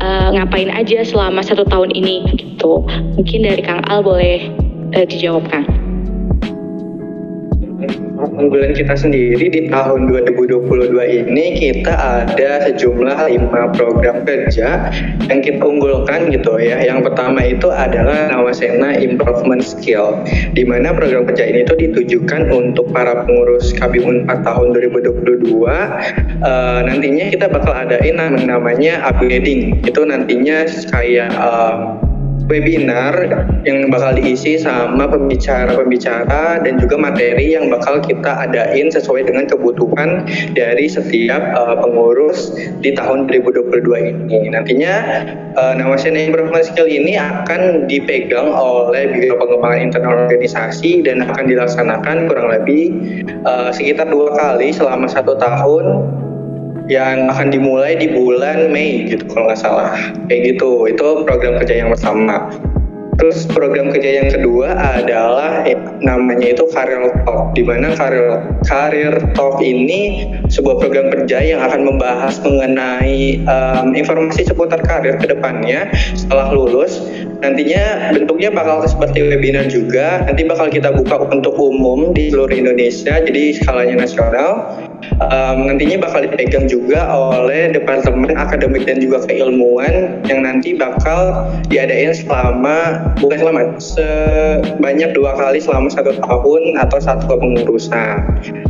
[0.00, 2.82] uh, ngapain aja selama satu tahun ini gitu.
[3.20, 4.48] Mungkin dari Kang Al boleh
[4.96, 5.89] uh, dijawab Kang
[8.28, 10.66] unggulan kita sendiri di tahun 2022
[11.24, 14.92] ini kita ada sejumlah lima program kerja
[15.30, 16.82] yang kita unggulkan gitu ya.
[16.82, 20.20] Yang pertama itu adalah Nawasena Improvement Skill,
[20.52, 25.46] di mana program kerja ini itu ditujukan untuk para pengurus Kabim Unpad tahun 2022.
[25.60, 25.68] Uh,
[26.44, 29.80] eh, nantinya kita bakal adain namanya upgrading.
[29.86, 32.09] Itu nantinya kayak uh,
[32.50, 33.14] webinar
[33.62, 40.26] yang bakal diisi sama pembicara-pembicara dan juga materi yang bakal kita adain sesuai dengan kebutuhan
[40.58, 42.50] dari setiap uh, pengurus
[42.82, 44.50] di tahun 2022 ini.
[44.50, 44.94] Nantinya
[45.54, 52.26] uh, Nawasena Improvement Skill ini akan dipegang oleh Biro Pengembangan Internal Organisasi dan akan dilaksanakan
[52.26, 52.90] kurang lebih
[53.46, 55.86] uh, sekitar dua kali selama satu tahun
[56.90, 59.94] yang akan dimulai di bulan Mei gitu kalau nggak salah
[60.26, 62.50] kayak gitu itu program kerja yang pertama
[63.20, 69.12] Terus program kerja yang kedua adalah eh, namanya itu Career Talk, di mana Career, Career
[69.36, 75.92] Talk ini sebuah program kerja yang akan membahas mengenai um, informasi seputar karir ke depannya
[76.16, 77.04] setelah lulus.
[77.40, 83.20] Nantinya bentuknya bakal seperti webinar juga, nanti bakal kita buka untuk umum di seluruh Indonesia,
[83.20, 84.76] jadi skalanya nasional
[85.20, 92.12] um, nantinya bakal dipegang juga oleh Departemen Akademik dan juga Keilmuan yang nanti bakal diadain
[92.12, 98.16] selama bukan selama sebanyak dua kali selama satu tahun atau satu kepengurusan.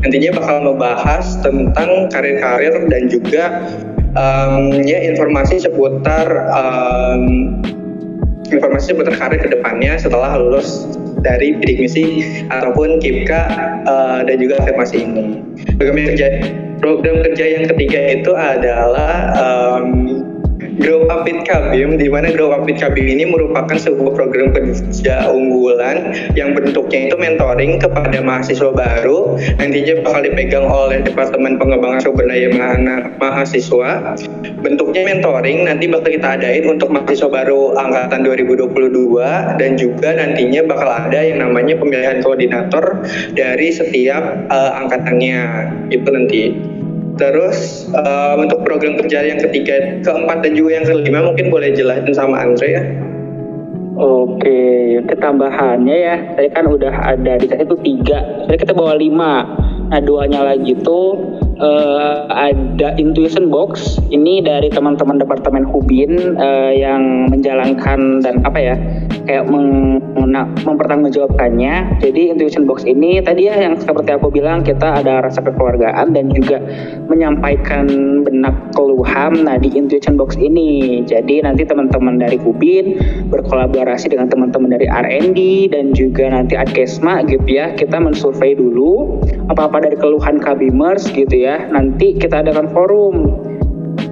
[0.04, 3.44] Nantinya bakal membahas tentang karir-karir dan juga
[4.14, 7.58] um, ya informasi seputar um,
[8.50, 13.42] informasi seputar karir ke depannya setelah lulus dari bidik misi ataupun KIPKA
[13.86, 15.24] uh, dan juga afirmasi ini.
[15.76, 16.26] Program kerja,
[16.80, 19.84] program kerja yang ketiga itu adalah um,
[20.80, 25.28] Grow Up with Kabim, di mana Grow Up with Kabim ini merupakan sebuah program kerja
[25.28, 32.24] unggulan yang bentuknya itu mentoring kepada mahasiswa baru, nantinya bakal dipegang oleh Departemen Pengembangan Sumber
[32.32, 32.48] Daya
[33.20, 34.16] Mahasiswa.
[34.64, 40.88] Bentuknya mentoring, nanti bakal kita adain untuk mahasiswa baru angkatan 2022 dan juga nantinya bakal
[40.88, 43.04] ada yang namanya pemilihan koordinator
[43.36, 45.40] dari setiap uh, angkatannya
[45.92, 46.42] itu nanti.
[47.20, 52.16] Terus uh, untuk program kerja yang ketiga, keempat dan juga yang kelima mungkin boleh jelasin
[52.16, 52.82] sama Andre ya.
[54.00, 59.44] Oke, ketambahannya ya, saya kan udah ada di itu tiga, jadi kita bawa lima.
[59.92, 61.18] Nah duanya lagi tuh
[61.60, 68.74] uh, ada intuition box ini dari teman-teman departemen Hubin uh, yang menjalankan dan apa ya
[69.24, 70.00] kayak meng,
[70.64, 72.00] mempertanggungjawabkannya.
[72.00, 76.32] Jadi intuition box ini tadi ya yang seperti aku bilang kita ada rasa kekeluargaan dan
[76.32, 76.60] juga
[77.08, 77.86] menyampaikan
[78.22, 81.02] benak keluhan nah di intuition box ini.
[81.04, 82.96] Jadi nanti teman-teman dari Hubin
[83.28, 87.72] berkolaborasi dengan teman-teman dari R&D dan juga nanti Adkesma gitu ya.
[87.74, 91.68] Kita mensurvei dulu apa-apa dari keluhan Kabimers gitu ya.
[91.70, 93.14] Nanti kita adakan forum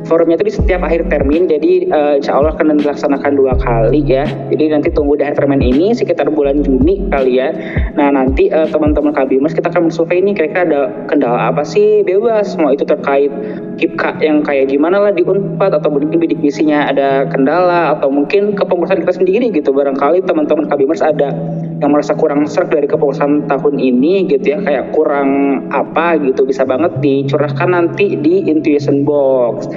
[0.09, 4.25] forumnya itu di setiap akhir termin jadi uh, insya Allah akan dilaksanakan dua kali ya.
[4.25, 7.53] Jadi nanti tunggu di akhir termin ini sekitar bulan Juni kali ya.
[7.95, 12.57] Nah nanti uh, teman-teman Kabimers kita akan mensurvey ini kira-kira ada kendala apa sih bebas
[12.57, 13.31] mau itu terkait
[13.79, 18.57] KIPKA yang kayak gimana lah di Unpad atau mungkin bidik misinya ada kendala atau mungkin
[18.57, 19.71] kepengurusan kita sendiri gitu.
[19.77, 21.31] Barangkali teman-teman Kabimers ada
[21.79, 26.67] yang merasa kurang serg dari kepengurusan tahun ini gitu ya kayak kurang apa gitu bisa
[26.67, 29.71] banget dicurahkan nanti di Intuition Box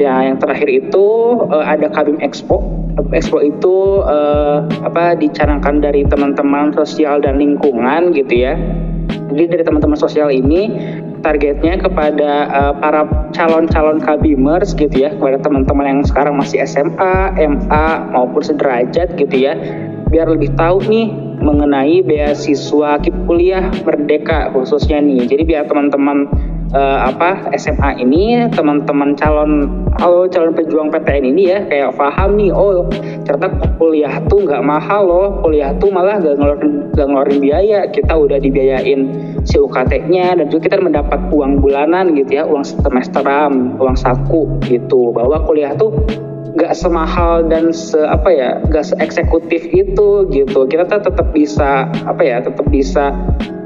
[0.00, 1.06] Ya, yang terakhir itu
[1.52, 2.64] uh, ada Kabim Expo.
[3.12, 8.56] Expo itu uh, apa dicanangkan dari teman-teman sosial dan lingkungan gitu ya.
[9.28, 10.72] Jadi dari teman-teman sosial ini
[11.20, 13.04] targetnya kepada uh, para
[13.36, 19.52] calon-calon kabimers gitu ya, kepada teman-teman yang sekarang masih SMA, MA maupun sederajat gitu ya,
[20.08, 21.12] biar lebih tahu nih
[21.44, 25.28] mengenai beasiswa kuliah merdeka khususnya nih.
[25.28, 26.24] Jadi biar teman-teman
[26.74, 32.50] uh, apa SMA ini teman-teman calon halo calon pejuang PTN ini ya kayak paham nih
[32.54, 32.86] oh
[33.26, 38.12] ternyata kuliah tuh nggak mahal loh kuliah tuh malah gak ngeluarin gak ngeluarin biaya kita
[38.14, 39.00] udah dibiayain
[39.42, 45.10] si UKT-nya dan juga kita mendapat uang bulanan gitu ya uang semesteran uang saku gitu
[45.14, 45.94] bahwa kuliah tuh
[46.58, 50.66] gak semahal dan se apa ya gak se eksekutif itu gitu.
[50.66, 53.14] Kita tetap bisa apa ya tetap bisa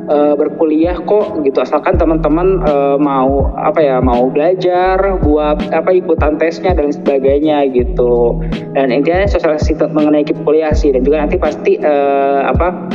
[0.08, 1.58] uh, berkuliah kok gitu.
[1.60, 8.40] Asalkan teman-teman uh, mau apa ya mau belajar buat apa ikutan tesnya dan sebagainya gitu.
[8.74, 10.92] Dan intinya sosialisasi mengenai kuliah sih.
[10.92, 12.90] Dan juga nanti pasti uh, apa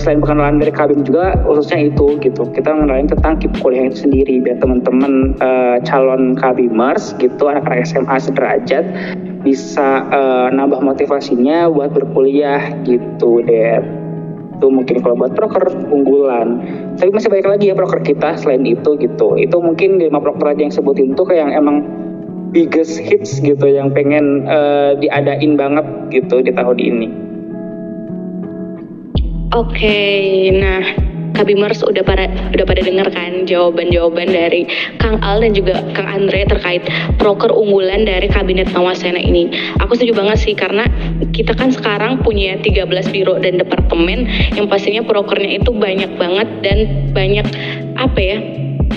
[0.00, 2.48] selain pengenalan dari kabin juga khususnya itu gitu.
[2.56, 8.16] Kita mengenalin tentang kip kuliah itu sendiri biar teman-teman uh, calon kabimers gitu anak-anak SMA
[8.16, 8.84] sederajat
[9.44, 13.97] bisa uh, nambah motivasinya buat berkuliah gitu deh
[14.58, 16.58] itu mungkin kalau buat proker unggulan.
[16.98, 19.38] Tapi masih banyak lagi ya proker kita selain itu gitu.
[19.38, 21.86] Itu mungkin lima proker aja yang sebutin tuh kayak yang emang
[22.50, 27.08] biggest hits gitu yang pengen uh, diadain banget gitu di tahun ini.
[29.54, 30.84] Oke okay, nah
[31.38, 34.66] Kabimers udah pada udah pada dengar kan jawaban-jawaban dari
[34.98, 36.82] Kang Al dan juga Kang Andre terkait
[37.22, 39.54] proker unggulan dari Kabinet Nawasena ini.
[39.78, 40.90] Aku setuju banget sih karena
[41.30, 44.26] kita kan sekarang punya 13 biro dan departemen
[44.58, 46.78] yang pastinya prokernya itu banyak banget dan
[47.14, 47.46] banyak
[47.94, 48.38] apa ya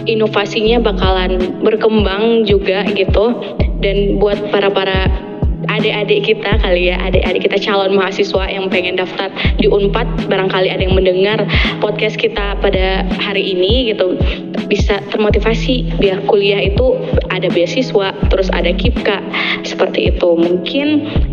[0.09, 3.37] inovasinya bakalan berkembang juga gitu
[3.85, 5.30] dan buat para para
[5.69, 9.29] adik-adik kita kali ya, adik-adik kita calon mahasiswa yang pengen daftar
[9.61, 11.45] di Unpad, barangkali ada yang mendengar
[11.83, 14.17] podcast kita pada hari ini gitu,
[14.65, 16.97] bisa termotivasi biar kuliah itu
[17.29, 19.21] ada beasiswa, terus ada KIPKA,
[19.67, 20.29] seperti itu.
[20.33, 20.87] Mungkin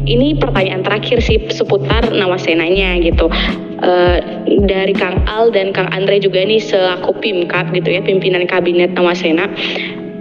[0.05, 3.31] ini pertanyaan terakhir sih seputar nawasenanya gitu.
[3.79, 4.19] Uh,
[4.67, 9.47] dari Kang Al dan Kang Andre juga nih selaku PIMKAB gitu ya, pimpinan kabinet Nawasena,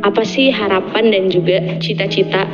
[0.05, 2.45] apa sih harapan dan juga cita-cita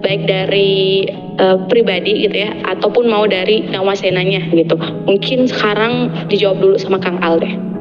[0.00, 1.06] baik dari
[1.40, 4.76] uh, pribadi gitu ya ataupun mau dari nawasenanya gitu.
[5.06, 7.75] Mungkin sekarang dijawab dulu sama Kang Al deh.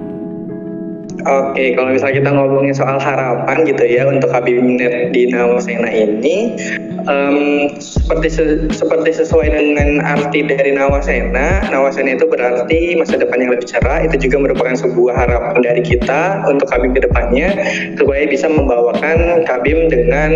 [1.24, 6.60] Oke, kalau misalnya kita ngomongin soal harapan gitu ya untuk kabinet di Nawasena ini,
[7.08, 8.28] um, seperti
[8.76, 14.04] seperti sesuai dengan arti dari Nawasena, Nawasena itu berarti masa depan yang lebih cerah.
[14.04, 17.54] Itu juga merupakan sebuah harapan dari kita untuk Kabim ke depannya
[17.96, 20.32] supaya bisa membawakan Kabim dengan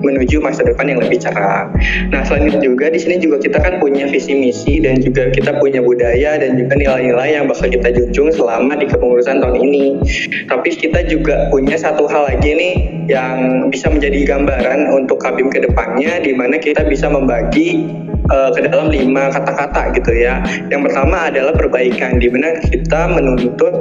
[0.00, 1.68] menuju masa depan yang lebih cerah.
[2.08, 5.60] Nah, selain itu juga di sini juga kita kan punya visi misi dan juga kita
[5.60, 9.86] punya budaya dan juga nilai-nilai yang bakal kita junjung selama di kepengurusan tahun ini.
[10.48, 12.74] Tapi kita juga punya satu hal lagi nih
[13.08, 17.86] yang bisa menjadi gambaran untuk Kabim ke depannya di mana kita bisa membagi
[18.30, 20.40] uh, ke dalam lima kata-kata gitu ya.
[20.70, 23.74] Yang pertama adalah perbaikan, di mana kita menuntut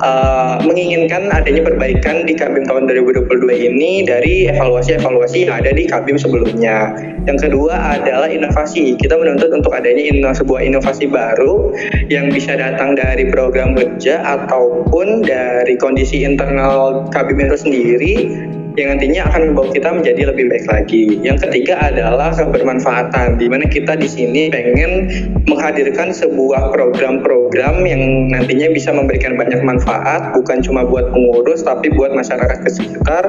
[0.00, 6.16] uh, menginginkan adanya perbaikan di Kabim tahun 2022 ini dari evaluasi-evaluasi yang ada di Kabim
[6.16, 6.94] sebelumnya.
[7.26, 8.94] Yang kedua adalah inovasi.
[8.96, 11.74] Kita menuntut untuk adanya ino, sebuah inovasi baru
[12.06, 18.14] yang bisa datang dari program kerja ataupun dari kondisi internal Kabim itu sendiri
[18.76, 21.02] yang nantinya akan membawa kita menjadi lebih baik lagi.
[21.24, 25.08] Yang ketiga adalah kebermanfaatan, di mana kita di sini pengen
[25.48, 32.12] menghadirkan sebuah program-program yang nantinya bisa memberikan banyak manfaat, bukan cuma buat pengurus, tapi buat
[32.12, 33.24] masyarakat sekitar,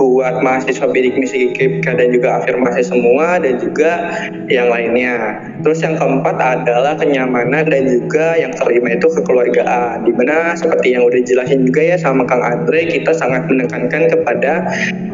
[0.00, 4.16] buat mahasiswa bidik misi KIPK dan juga afirmasi semua, dan juga
[4.48, 5.44] yang lainnya.
[5.60, 11.04] Terus yang keempat adalah kenyamanan dan juga yang kelima itu kekeluargaan, di mana seperti yang
[11.04, 14.64] udah jelasin juga ya sama Kang Andre, kita sangat menekankan kepada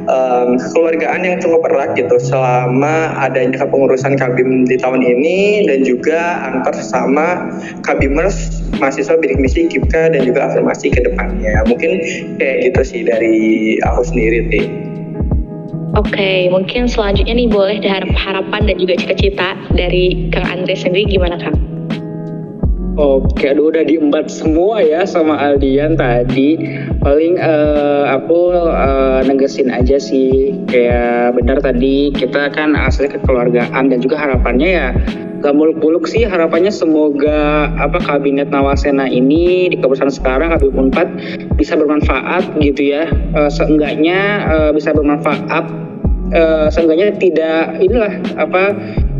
[0.08, 6.46] um, kekeluargaan yang cukup erat gitu selama adanya kepengurusan Kabim di tahun ini dan juga
[6.48, 7.50] antar sesama
[7.86, 11.62] Kabimers mahasiswa bidik misi KIPKA dan juga afirmasi ke depannya.
[11.66, 11.90] Mungkin
[12.42, 13.36] kayak gitu sih dari
[13.86, 14.64] aku sendiri sih.
[15.92, 21.36] Oke, mungkin selanjutnya nih boleh harap harapan dan juga cita-cita dari Kang Andre sendiri gimana
[21.36, 21.71] Kang?
[22.92, 26.60] Oke, aduh udah diembat semua ya sama Aldian tadi.
[27.00, 33.96] Paling uh, aku uh, negesin aja sih, kayak benar tadi kita kan asli kekeluargaan dan
[33.96, 34.88] juga harapannya ya
[35.42, 41.08] gak muluk-muluk sih harapannya semoga apa kabinet Nawasena ini di keputusan sekarang kabinet Unpad
[41.56, 43.08] bisa bermanfaat gitu ya.
[43.32, 45.64] Uh, seenggaknya uh, bisa bermanfaat
[46.36, 48.76] uh, seenggaknya tidak inilah apa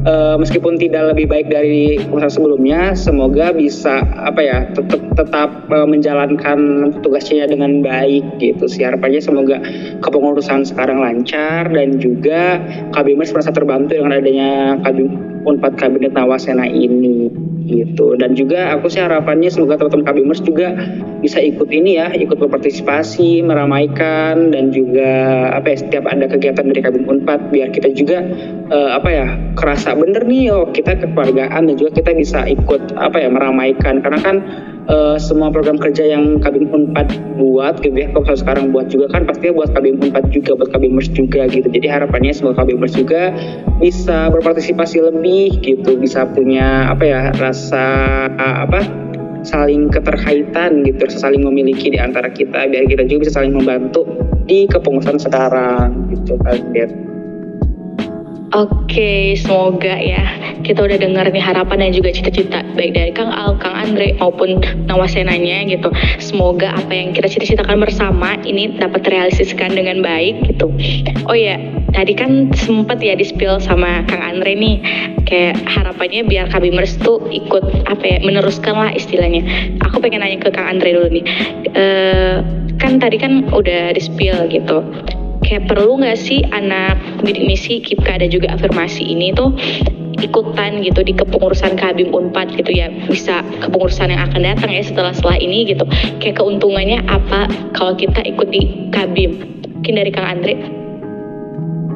[0.06, 5.86] uh, meskipun tidak lebih baik dari perusahaan sebelumnya, semoga bisa apa ya tetap tetap uh,
[5.88, 8.64] menjalankan tugasnya dengan baik gitu.
[8.70, 9.58] sih harapannya semoga
[10.00, 12.62] kepengurusan sekarang lancar dan juga
[12.94, 18.14] Kabimers merasa terbantu dengan adanya Kabim Unpad Kabinet Nawasena ini gitu.
[18.18, 20.74] Dan juga aku sih harapannya semoga teman-teman Kabimers juga
[21.22, 25.10] bisa ikut ini ya ikut berpartisipasi meramaikan dan juga
[25.54, 28.26] apa ya setiap ada kegiatan dari Kabim Unpad biar kita juga
[28.74, 33.22] uh, apa ya kerasa bener nih oh kita kekeluargaan dan juga kita bisa ikut apa
[33.22, 34.02] ya meramaikan.
[34.02, 34.36] Karena kan
[34.88, 39.28] uh, semua program kerja yang Kabim Unpad buat gitu ya kalau sekarang buat juga kan
[39.28, 41.68] pastinya buat Kabim Unpad juga buat Kabimers juga gitu.
[41.68, 43.34] Jadi harapannya semoga Kabimers juga
[43.78, 45.98] bisa berpartisipasi lebih gitu.
[45.98, 47.84] Bisa punya apa ya rasa
[48.32, 48.80] uh, apa
[49.42, 51.04] saling keterkaitan gitu.
[51.12, 54.06] Saling memiliki di antara kita biar kita juga bisa saling membantu
[54.46, 56.58] di kepengurusan sekarang gitu kan
[58.52, 60.20] Oke, semoga ya
[60.60, 64.60] kita udah dengar nih harapan dan juga cita-cita baik dari Kang Al, Kang Andre maupun
[64.84, 65.88] Nawasenanya gitu.
[66.20, 70.68] Semoga apa yang kita cita-citakan bersama ini dapat terrealisasikan dengan baik gitu.
[71.24, 71.56] Oh ya,
[71.96, 74.76] tadi kan sempat ya di spill sama Kang Andre nih
[75.24, 79.48] kayak harapannya biar Kabimers tuh ikut apa ya meneruskan lah istilahnya.
[79.80, 81.24] Aku pengen nanya ke Kang Andre dulu nih.
[81.72, 82.44] Uh,
[82.76, 84.84] kan tadi kan udah di spill gitu
[85.42, 89.52] kayak perlu nggak sih anak bidik misi KIPKA dan juga afirmasi ini tuh
[90.22, 95.10] ikutan gitu di kepengurusan Kabim Unpad gitu ya bisa kepengurusan yang akan datang ya setelah
[95.10, 95.82] setelah ini gitu
[96.22, 99.42] kayak keuntungannya apa kalau kita ikut di Kabim
[99.82, 100.54] mungkin dari Kang Andre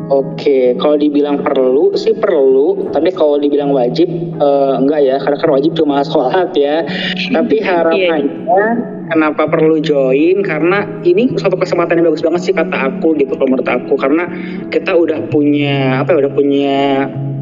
[0.06, 4.06] Oke, kalau dibilang perlu sih perlu, tapi kalau dibilang wajib
[4.38, 6.86] uh, enggak ya, karena kan wajib cuma sholat ya.
[7.34, 7.66] tapi iya.
[7.66, 10.42] harapannya kenapa perlu join?
[10.42, 14.28] Karena ini suatu kesempatan yang bagus banget sih kata aku gitu kalau menurut aku, karena
[14.70, 16.78] kita udah punya apa ya, udah punya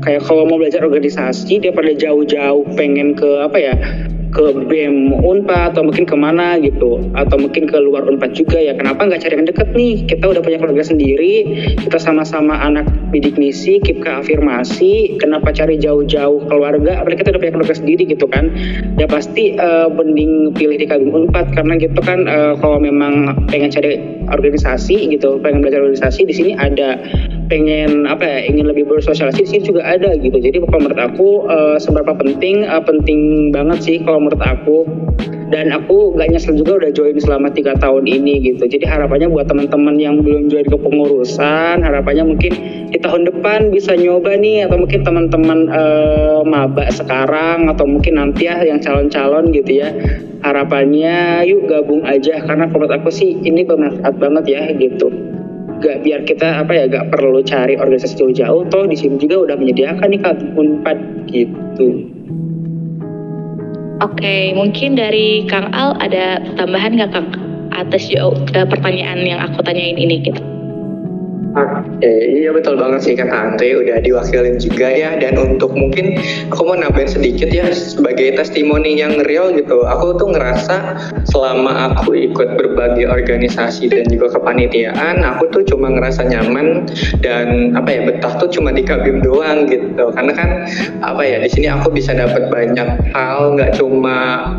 [0.05, 3.75] kayak kalau mau belajar organisasi dia pada jauh-jauh pengen ke apa ya
[4.35, 8.75] ke BEM Unpad atau mungkin ke mana gitu atau mungkin ke luar Unpad juga ya.
[8.75, 10.05] Kenapa nggak cari yang deket nih?
[10.11, 11.47] Kita udah punya keluarga sendiri
[11.79, 17.07] kita sama-sama anak bidik misi KIPKA afirmasi kenapa cari jauh-jauh keluarga?
[17.07, 18.51] Kita udah punya keluarga sendiri gitu kan.
[18.99, 19.87] Ya pasti uh,
[20.55, 25.61] pilih di Kabim Unpad karena gitu kan uh, kalau memang pengen cari organisasi gitu pengen
[25.61, 26.99] belajar organisasi di sini ada
[27.47, 30.37] pengen apa ya ingin lebih bersosialisasi juga ada gitu.
[30.41, 34.89] Jadi menurut aku uh, seberapa penting uh, penting banget sih kalau menurut aku.
[35.45, 38.65] Dan aku gak nyesel juga udah join selama tiga tahun ini gitu.
[38.65, 42.53] Jadi harapannya buat teman-teman yang belum join ke pengurusan harapannya mungkin
[42.91, 48.51] di tahun depan bisa nyoba nih atau mungkin teman-teman uh, maba sekarang atau mungkin nanti
[48.51, 49.95] ya yang calon-calon gitu ya.
[50.43, 55.34] Harapannya yuk gabung aja karena menurut aku sih ini bermanfaat banget ya gitu
[55.83, 59.57] gak biar kita apa ya gak perlu cari organisasi jauh-jauh toh di sini juga udah
[59.59, 60.99] menyediakan nih kak unpad
[61.31, 62.11] gitu
[64.03, 67.31] Oke, mungkin dari Kang Al ada tambahan nggak Kang
[67.73, 68.35] atas jauh
[68.67, 70.54] pertanyaan yang aku tanyain ini gitu?
[71.55, 76.19] Oke, iya betul banget sih kata Andre udah diwakilin juga ya dan untuk mungkin
[76.51, 79.87] aku mau nambahin sedikit ya sebagai testimoni yang real gitu.
[79.87, 80.99] Aku tuh ngerasa
[81.31, 86.91] selama aku ikut berbagai organisasi dan juga kepanitiaan, aku tuh cuma ngerasa nyaman
[87.23, 90.11] dan apa ya betah tuh cuma di kabim doang gitu.
[90.11, 90.67] Karena kan
[91.07, 94.51] apa ya di sini aku bisa dapat banyak hal nggak cuma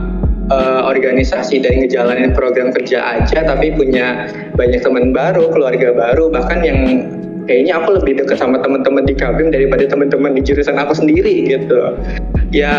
[0.49, 6.61] uh, organisasi dan ngejalanin program kerja aja tapi punya banyak teman baru keluarga baru bahkan
[6.65, 6.79] yang
[7.45, 11.93] kayaknya aku lebih dekat sama teman-teman di Kabim daripada teman-teman di jurusan aku sendiri gitu.
[12.53, 12.73] Ya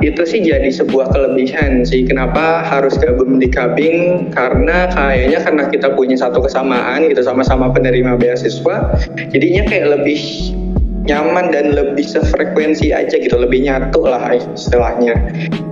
[0.00, 2.08] itu sih jadi sebuah kelebihan sih.
[2.08, 8.16] Kenapa harus gabung di Kabim karena kayaknya karena kita punya satu kesamaan gitu sama-sama penerima
[8.16, 8.96] beasiswa
[9.30, 10.20] jadinya kayak lebih
[11.06, 15.14] nyaman dan lebih sefrekuensi aja gitu lebih nyatu lah istilahnya.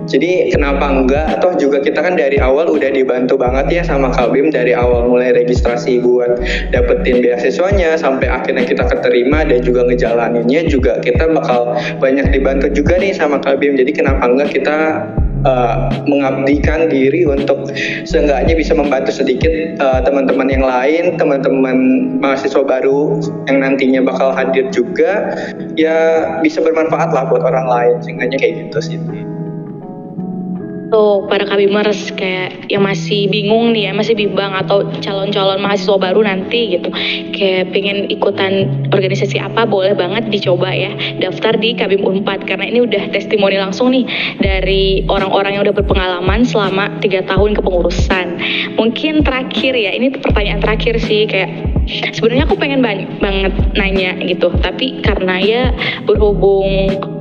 [0.05, 1.41] Jadi kenapa enggak?
[1.41, 5.33] Toh juga kita kan dari awal udah dibantu banget ya sama Kalbim dari awal mulai
[5.33, 12.29] registrasi buat dapetin beasiswanya sampai akhirnya kita keterima dan juga ngejalaninnya juga kita bakal banyak
[12.29, 14.77] dibantu juga nih sama Kalbim jadi kenapa enggak kita
[15.45, 17.69] uh, mengabdikan diri untuk
[18.03, 21.77] seenggaknya bisa membantu sedikit uh, teman-teman yang lain, teman-teman
[22.19, 25.37] mahasiswa baru yang nantinya bakal hadir juga,
[25.79, 28.97] ya bisa bermanfaat lah buat orang lain, seenggaknya kayak gitu sih
[30.89, 36.21] tuh para kabimers kayak yang masih bingung nih ya masih bimbang atau calon-calon mahasiswa baru
[36.25, 36.89] nanti gitu.
[37.33, 42.45] Kayak pengen ikutan organisasi apa boleh banget dicoba ya daftar di Kabim Unpad.
[42.45, 44.05] Karena ini udah testimoni langsung nih
[44.41, 48.27] dari orang-orang yang udah berpengalaman selama tiga tahun kepengurusan.
[48.75, 51.49] Mungkin terakhir ya ini pertanyaan terakhir sih kayak
[52.13, 54.51] sebenarnya aku pengen banget nanya gitu.
[54.61, 55.63] Tapi karena ya
[56.03, 57.14] berhubung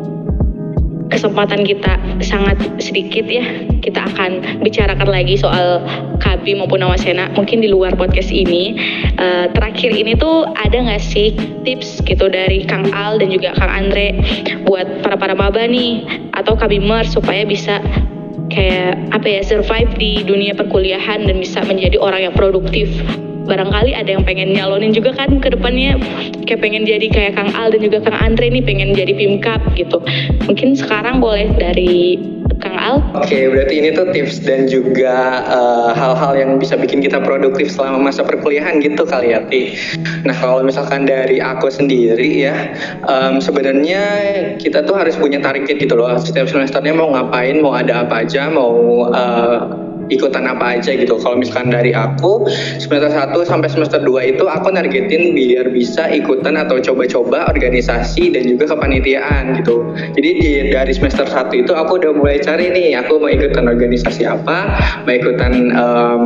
[1.14, 3.46] kesempatan kita sangat sedikit ya.
[3.78, 5.78] Kita akan bicarakan lagi soal
[6.18, 8.74] Kabi maupun Nawasena mungkin di luar podcast ini.
[9.14, 13.70] Uh, terakhir ini tuh ada nggak sih tips gitu dari Kang Al dan juga Kang
[13.70, 14.18] Andre
[14.66, 16.02] buat para para maba nih
[16.34, 17.78] atau Kabimer supaya bisa
[18.50, 22.90] kayak apa ya survive di dunia perkuliahan dan bisa menjadi orang yang produktif
[23.44, 26.00] barangkali ada yang pengen nyalonin juga kan ke depannya
[26.44, 30.00] kayak pengen jadi kayak Kang Al dan juga Kang Andre nih pengen jadi Pimkap gitu.
[30.48, 32.20] Mungkin sekarang boleh dari
[32.60, 32.96] Kang Al.
[33.16, 37.20] Oke, okay, berarti ini tuh tips dan juga eh, hal-hal uh, yang bisa bikin kita
[37.20, 39.76] produktif selama masa perkuliahan gitu kali ya, Ti.
[40.28, 42.72] Nah, kalau misalkan dari aku sendiri ya,
[43.08, 44.02] um, sebenarnya
[44.60, 46.12] kita tuh harus punya target gitu loh.
[46.20, 51.16] Setiap semesternya mau ngapain, mau ada apa aja, mau uh, ikutan apa aja gitu.
[51.20, 52.48] Kalau misalkan dari aku
[52.80, 58.44] semester 1 sampai semester 2 itu aku nargetin biar bisa ikutan atau coba-coba organisasi dan
[58.48, 59.84] juga kepanitiaan gitu.
[60.18, 64.26] Jadi di, dari semester 1 itu aku udah mulai cari nih aku mau ikutan organisasi
[64.26, 64.76] apa,
[65.06, 66.24] mau ikutan um,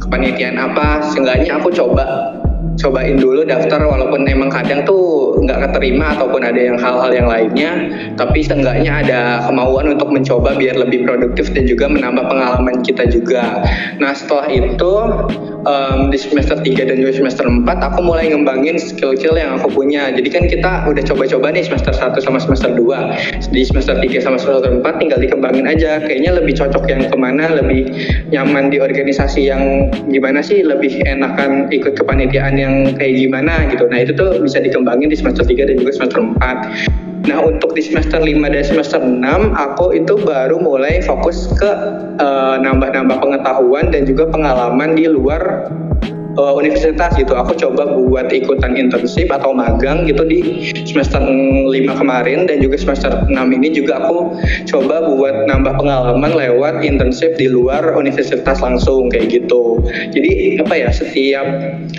[0.00, 2.39] kepanitiaan apa, seenggaknya aku coba
[2.78, 7.70] cobain dulu daftar walaupun emang kadang tuh nggak keterima ataupun ada yang hal-hal yang lainnya
[8.14, 13.64] tapi seenggaknya ada kemauan untuk mencoba biar lebih produktif dan juga menambah pengalaman kita juga.
[13.98, 14.92] Nah setelah itu
[15.66, 20.12] um, di semester 3 dan juga semester 4 aku mulai ngembangin skill-skill yang aku punya
[20.12, 24.36] jadi kan kita udah coba-coba nih semester 1 sama semester 2 di semester 3 sama
[24.40, 27.92] semester 4 tinggal dikembangin aja kayaknya lebih cocok yang ke mana lebih
[28.30, 33.84] nyaman di organisasi yang gimana sih lebih enakan ikut kepanitiaan yang kayak gimana gitu.
[33.90, 37.09] Nah itu tuh bisa dikembangin di semester 3 dan juga semester 4.
[37.20, 39.20] Nah untuk di semester 5 dan semester 6
[39.52, 41.70] aku itu baru mulai fokus ke
[42.16, 45.68] eh, nambah-nambah uh, pengetahuan dan juga pengalaman di luar
[46.36, 47.32] uh, universitas gitu.
[47.34, 53.10] Aku coba buat ikutan internship atau magang gitu di semester 5 kemarin dan juga semester
[53.26, 54.36] 6 ini juga aku
[54.68, 59.80] coba buat nambah pengalaman lewat internship di luar universitas langsung kayak gitu.
[60.12, 61.46] Jadi apa ya setiap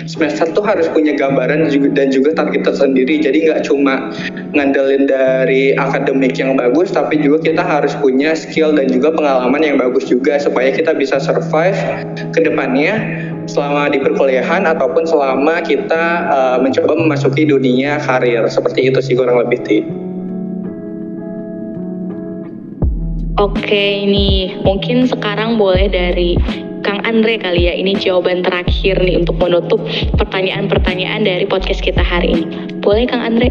[0.06, 3.20] semester tuh harus punya gambaran dan juga target tersendiri.
[3.20, 4.12] Jadi nggak cuma
[4.52, 9.76] ngandelin dari akademik yang bagus tapi juga kita harus punya skill dan juga pengalaman yang
[9.80, 11.76] bagus juga supaya kita bisa survive
[12.36, 18.98] ke depannya selama di perkuliahan ataupun selama kita uh, mencoba memasuki dunia karir seperti itu
[19.02, 19.78] sih kurang lebih ti.
[23.40, 26.38] Oke, ini mungkin sekarang boleh dari
[26.84, 27.74] Kang Andre kali ya.
[27.74, 29.80] Ini jawaban terakhir nih untuk menutup
[30.20, 32.44] pertanyaan-pertanyaan dari podcast kita hari ini.
[32.84, 33.48] Boleh Kang Andre?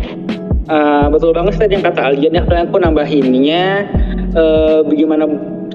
[0.72, 2.44] Uh, betul banget tadi yang kata Aldian ya.
[2.46, 3.90] Aku nambahinnya
[4.38, 5.28] uh, bagaimana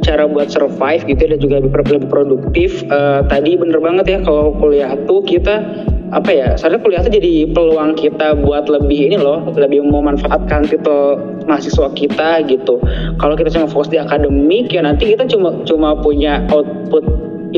[0.07, 2.87] cara buat survive gitu dan juga lebih produktif.
[2.87, 5.67] Uh, tadi bener banget ya kalau kuliah tuh kita
[6.15, 11.19] apa ya sebenarnya kuliah tuh jadi peluang kita buat lebih ini loh lebih memanfaatkan titel
[11.51, 12.79] mahasiswa kita gitu.
[13.19, 17.03] Kalau kita cuma fokus di akademik ya nanti kita cuma cuma punya output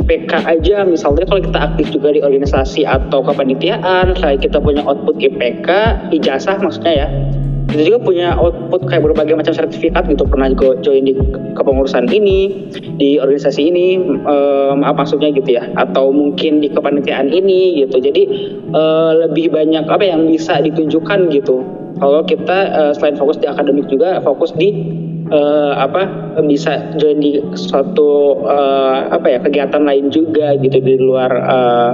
[0.00, 0.88] IPK aja.
[0.88, 5.68] Misalnya kalau kita aktif juga di organisasi atau kepanitiaan kayak kita punya output IPK
[6.16, 7.08] ijazah maksudnya ya
[7.68, 10.24] kita juga punya output kayak berbagai macam sertifikat gitu.
[10.24, 11.12] Pernah juga join di
[11.52, 15.68] kepengurusan ini di organisasi ini um, apa maksudnya gitu ya.
[15.76, 18.00] Atau mungkin di kepanitiaan ini gitu.
[18.00, 18.22] Jadi
[18.72, 21.60] uh, lebih banyak apa yang bisa ditunjukkan gitu.
[22.00, 24.72] Kalau kita uh, selain fokus di akademik juga fokus di
[25.28, 26.08] uh, apa
[26.48, 31.92] bisa join di suatu uh, apa ya kegiatan lain juga gitu di luar uh,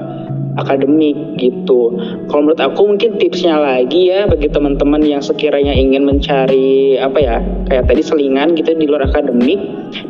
[0.58, 1.94] akademik gitu.
[2.30, 7.36] Kalau menurut aku mungkin tipsnya lagi ya bagi teman-teman yang sekiranya ingin mencari apa ya
[7.70, 9.58] kayak tadi selingan gitu di luar akademik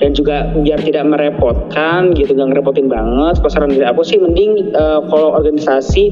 [0.01, 3.41] dan juga biar tidak merepotkan gitu gak ngerepotin banget.
[3.41, 6.05] Kalau saran dari aku sih mending uh, kalau organisasi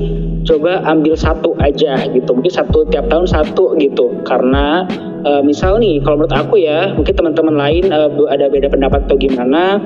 [0.44, 2.30] coba ambil satu aja gitu.
[2.32, 4.84] Mungkin satu tiap tahun satu gitu karena
[5.24, 9.16] uh, misal nih kalau menurut aku ya mungkin teman-teman lain uh, ada beda pendapat atau
[9.18, 9.80] gimana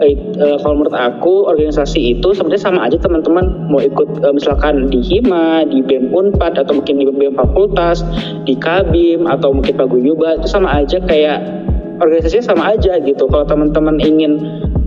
[0.00, 3.68] uh, kalau menurut aku organisasi itu sebenarnya sama aja teman-teman.
[3.68, 8.06] Mau ikut uh, misalkan di Hima, di BEM Unpad atau mungkin di BEM Fakultas,
[8.48, 11.68] di Kabim atau mungkin Paguyuba itu sama aja kayak
[12.02, 13.24] organisasinya sama aja gitu.
[13.30, 14.32] Kalau teman-teman ingin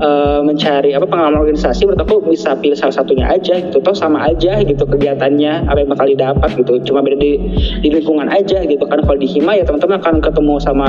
[0.04, 3.80] uh, mencari apa pengalaman organisasi menurut aku bisa pilih salah satunya aja gitu.
[3.80, 6.84] Toh sama aja gitu kegiatannya apa yang bakal didapat gitu.
[6.92, 7.40] Cuma beda di,
[7.80, 8.84] di lingkungan aja gitu.
[8.84, 10.88] Karena kalau di hima ya teman-teman akan ketemu sama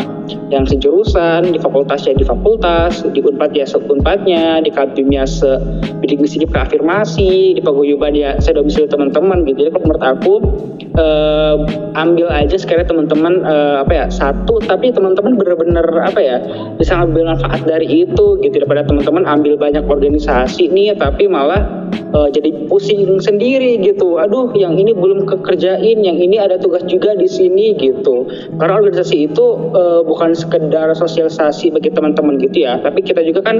[0.50, 5.58] yang sejurusan di fakultas ya di fakultas di unpad ya seunpadnya di kabim ya se
[6.02, 9.66] bidik misi keafirmasi di paguyuban ya saya domisili teman-teman gitu.
[9.66, 10.34] Jadi kalau menurut aku
[10.98, 11.56] uh,
[11.96, 14.58] ambil aja sekali teman-teman uh, apa ya satu.
[14.62, 15.86] Tapi teman-teman bener-bener
[16.20, 16.36] ya
[16.76, 22.28] bisa ngambil manfaat dari itu gitu daripada teman-teman ambil banyak organisasi nih tapi malah uh,
[22.30, 27.28] jadi pusing sendiri gitu aduh yang ini belum kekerjain yang ini ada tugas juga di
[27.28, 28.28] sini gitu
[28.60, 33.56] karena organisasi itu uh, bukan sekedar sosialisasi bagi teman-teman gitu ya tapi kita juga kan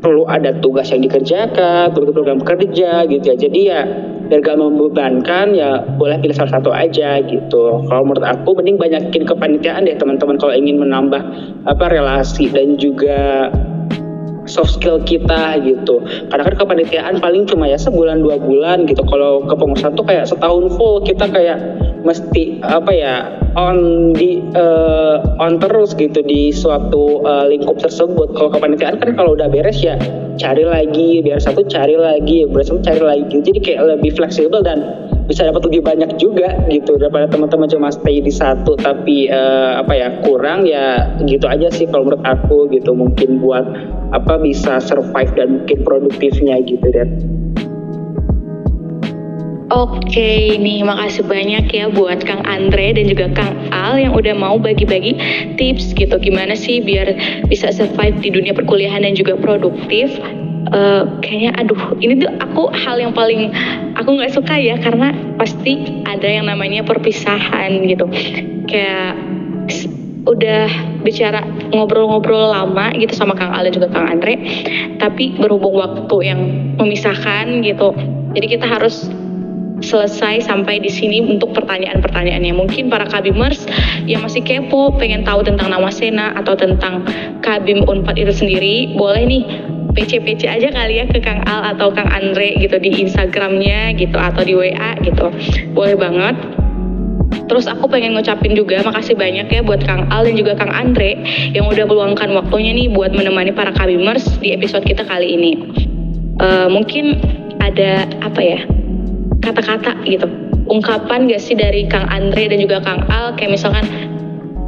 [0.00, 3.36] perlu ada tugas yang dikerjakan, program kerja gitu ya.
[3.36, 3.80] Jadi ya
[4.30, 7.82] biar gak membebankan ya boleh pilih salah satu aja gitu.
[7.90, 11.18] Kalau menurut aku mending banyakin kepanitiaan deh teman-teman kalau ingin menambah
[11.66, 13.50] apa relasi dan juga
[14.50, 16.02] soft skill kita gitu.
[16.26, 19.06] Karena kan kepanitiaan paling cuma ya sebulan dua bulan gitu.
[19.06, 21.58] Kalau kepengurusan tuh kayak setahun full kita kayak
[22.02, 23.14] mesti apa ya
[23.54, 28.34] on di uh, on terus gitu di suatu uh, lingkup tersebut.
[28.34, 29.94] Kalau kepanitiaan kan kalau udah beres ya
[30.40, 33.36] cari lagi, biar satu cari lagi, biar satu cari lagi.
[33.38, 34.80] Jadi kayak lebih fleksibel dan
[35.30, 39.94] bisa dapat lebih banyak juga gitu daripada teman-teman cuma stay di satu tapi uh, apa
[39.94, 42.90] ya kurang ya gitu aja sih kalau menurut aku gitu.
[42.90, 43.62] Mungkin buat
[44.10, 47.06] apa bisa survive dan mungkin produktifnya gitu deh.
[49.70, 54.58] Oke, nih makasih banyak ya buat Kang Andre dan juga Kang Al yang udah mau
[54.58, 55.14] bagi-bagi
[55.54, 56.18] tips gitu.
[56.18, 57.14] Gimana sih biar
[57.46, 60.10] bisa survive di dunia perkuliahan dan juga produktif
[60.72, 63.52] uh, kayaknya aduh ini tuh aku hal yang paling
[63.94, 68.06] aku nggak suka ya karena pasti ada yang namanya perpisahan gitu
[68.66, 69.14] kayak
[70.28, 70.68] udah
[71.00, 71.40] bicara
[71.72, 74.36] ngobrol-ngobrol lama gitu sama Kang Al dan juga Kang Andre
[75.00, 76.40] tapi berhubung waktu yang
[76.76, 77.96] memisahkan gitu
[78.36, 79.08] jadi kita harus
[79.80, 82.52] selesai sampai di sini untuk pertanyaan-pertanyaannya.
[82.52, 83.64] Mungkin para kabimers
[84.04, 87.04] yang masih kepo, pengen tahu tentang nama Sena atau tentang
[87.40, 89.42] Kabim Unpad itu sendiri, boleh nih
[89.90, 94.42] PC-PC aja kali ya ke Kang Al atau Kang Andre gitu di Instagramnya gitu atau
[94.46, 95.28] di WA gitu.
[95.74, 96.36] Boleh banget.
[97.50, 101.18] Terus aku pengen ngucapin juga makasih banyak ya buat Kang Al dan juga Kang Andre
[101.50, 105.52] yang udah meluangkan waktunya nih buat menemani para kabimers di episode kita kali ini.
[106.38, 107.18] Uh, mungkin
[107.58, 108.60] ada apa ya?
[109.42, 110.30] Kata-kata gitu,
[110.70, 113.34] ungkapan gak sih dari Kang Andre dan juga Kang Al?
[113.34, 113.84] Kayak misalkan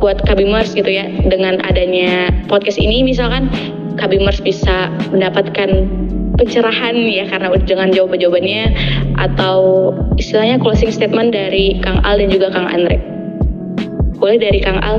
[0.03, 3.47] buat kabimers gitu ya dengan adanya podcast ini misalkan
[3.97, 5.69] Kabimers bisa mendapatkan
[6.41, 8.65] pencerahan ya karena dengan jawaban-jawabannya
[9.21, 12.99] atau istilahnya closing statement dari Kang Al dan juga Kang Andre.
[14.17, 14.97] Boleh dari Kang Al?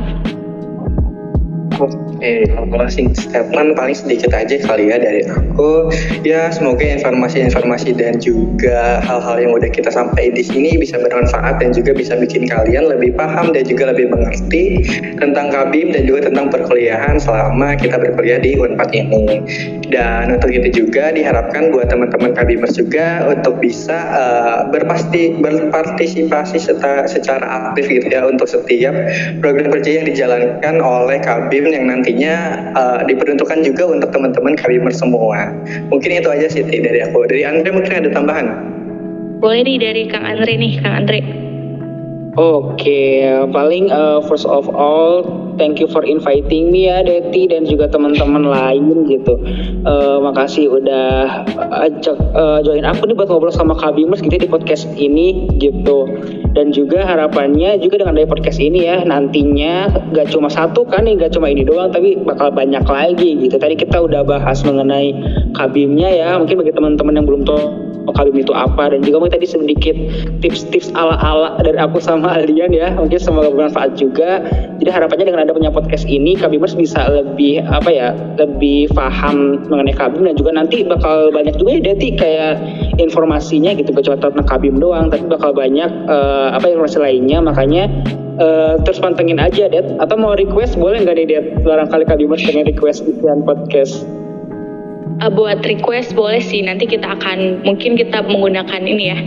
[2.71, 5.91] Closing statement paling sedikit aja kali ya dari aku.
[6.23, 11.75] Ya, semoga informasi-informasi dan juga hal-hal yang udah kita sampaikan di sini bisa bermanfaat dan
[11.75, 14.87] juga bisa bikin kalian lebih paham dan juga lebih mengerti
[15.19, 19.43] tentang Kabim dan juga tentang perkuliahan selama kita berkuliah di Unpad ini.
[19.91, 27.05] Dan untuk itu juga diharapkan buat teman-teman Kabimers juga untuk bisa uh, berpasti berpartisipasi serta
[27.05, 28.95] secara aktif gitu ya untuk setiap
[29.43, 32.37] program kerja yang dijalankan oleh Kabim yang nanti nantinya
[32.77, 35.49] uh, diperuntukkan juga untuk teman-teman Kabimer semua.
[35.89, 37.25] Mungkin itu aja sih dari aku.
[37.25, 38.45] Dari Andre mungkin ada tambahan?
[39.41, 41.42] Boleh nih dari Kang Andre nih, Kang Andre.
[42.33, 45.21] Oke, okay, paling uh, first of all,
[45.61, 49.37] thank you for inviting me ya, Deti dan juga teman-teman lain gitu.
[49.85, 51.45] Uh, makasih udah
[51.85, 56.09] ajak uh, join aku nih buat ngobrol sama Kabimers gitu di podcast ini gitu.
[56.57, 61.21] Dan juga harapannya juga dengan dari podcast ini ya nantinya gak cuma satu kan nih,
[61.21, 63.61] gak cuma ini doang, tapi bakal banyak lagi gitu.
[63.61, 65.13] Tadi kita udah bahas mengenai
[65.53, 69.47] Kabimnya ya, mungkin bagi teman-teman yang belum tahu Kabim itu apa dan juga mungkin tadi
[69.47, 69.95] sedikit
[70.43, 72.95] tips-tips ala-ala dari aku sama Aldian ya.
[72.95, 74.43] Mungkin semoga bermanfaat juga.
[74.79, 79.95] Jadi harapannya dengan ada punya podcast ini Kabimers bisa lebih apa ya lebih paham mengenai
[79.95, 82.53] Kabim dan juga nanti bakal banyak juga ya Deti kayak
[82.99, 83.91] informasinya gitu.
[83.91, 87.39] Gak cuma tentang Kabim doang tapi bakal banyak uh, apa informasi lainnya.
[87.43, 87.89] Makanya
[88.39, 92.67] uh, terus pantengin aja Det atau mau request boleh nggak nih Det barangkali Kabimers pengen
[92.67, 94.03] request isian podcast.
[95.21, 96.63] Uh, buat request boleh sih.
[96.65, 99.19] Nanti kita akan mungkin kita menggunakan ini ya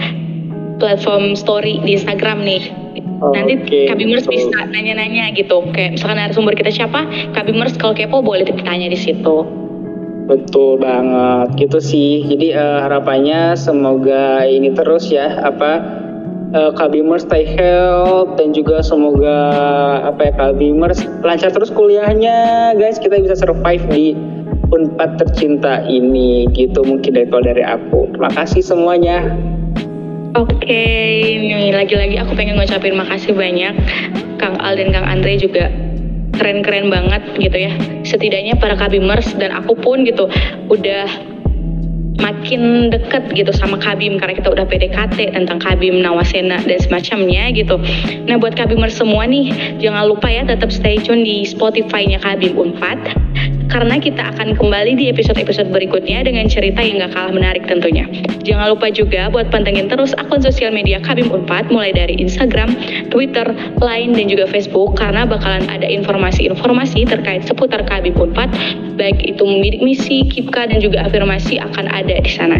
[0.76, 2.85] platform story di Instagram nih
[3.22, 3.84] oh, nanti okay.
[3.88, 5.64] Kabimers bisa nanya-nanya gitu.
[5.72, 9.46] Kayak misalkan sumber kita siapa Kabimers kalau kepo boleh ditanya di situ.
[10.26, 12.26] Betul banget gitu sih.
[12.26, 15.78] Jadi uh, harapannya semoga ini terus ya apa
[16.50, 19.38] uh, Kabimers stay health dan juga semoga
[20.02, 22.74] apa ya Kabimers lancar terus kuliahnya.
[22.74, 24.18] Guys kita bisa survive di
[24.66, 28.10] Unpad tercinta ini gitu mungkin dari kalau dari aku.
[28.10, 29.22] Terima kasih semuanya
[30.36, 31.72] Oke, okay.
[31.72, 33.72] lagi-lagi aku pengen ngucapin makasih banyak
[34.36, 35.72] Kang Al dan Kang Andre juga
[36.36, 37.72] keren-keren banget gitu ya.
[38.04, 40.28] Setidaknya para kabimers dan aku pun gitu
[40.68, 41.08] udah
[42.20, 47.80] makin deket gitu sama Kabim karena kita udah PDKT tentang Kabim Nawasena dan semacamnya gitu.
[48.28, 52.98] Nah buat Kabimers semua nih jangan lupa ya tetap stay tune di Spotify-nya Kabim Unpad
[53.76, 58.08] karena kita akan kembali di episode-episode berikutnya dengan cerita yang gak kalah menarik tentunya.
[58.40, 62.72] Jangan lupa juga buat pantengin terus akun sosial media Kabim Unpad mulai dari Instagram,
[63.12, 63.44] Twitter,
[63.84, 68.48] Line, dan juga Facebook karena bakalan ada informasi-informasi terkait seputar Kabim Unpad
[68.96, 69.44] baik itu
[69.84, 72.56] misi, kipka, dan juga afirmasi akan ada di sana.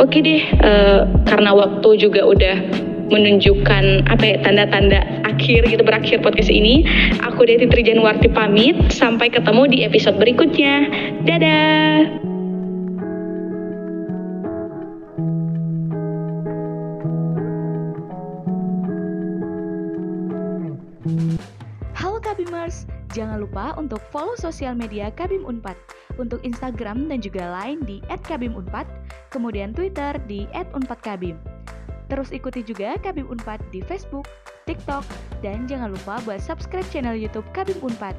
[0.00, 2.56] Oke deh, uh, karena waktu juga udah
[3.14, 6.82] menunjukkan apa ya tanda-tanda akhir gitu berakhir podcast ini.
[7.22, 8.74] Aku Deti Trijanwarti pamit.
[8.90, 10.90] Sampai ketemu di episode berikutnya.
[11.22, 12.26] Dadah.
[21.94, 25.78] Halo Kabimers, jangan lupa untuk follow sosial media Kabim Unpad
[26.18, 28.86] untuk Instagram dan juga lain di @kabimunpad,
[29.30, 31.38] kemudian Twitter di @unpadkabim.
[32.08, 34.28] Terus ikuti juga Kabim Unpad di Facebook,
[34.68, 35.04] TikTok,
[35.40, 38.16] dan jangan lupa buat subscribe channel YouTube Kabim Unpad.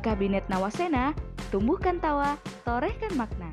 [0.00, 1.10] Kabinet Nawasena,
[1.50, 3.50] tumbuhkan tawa, torehkan makna.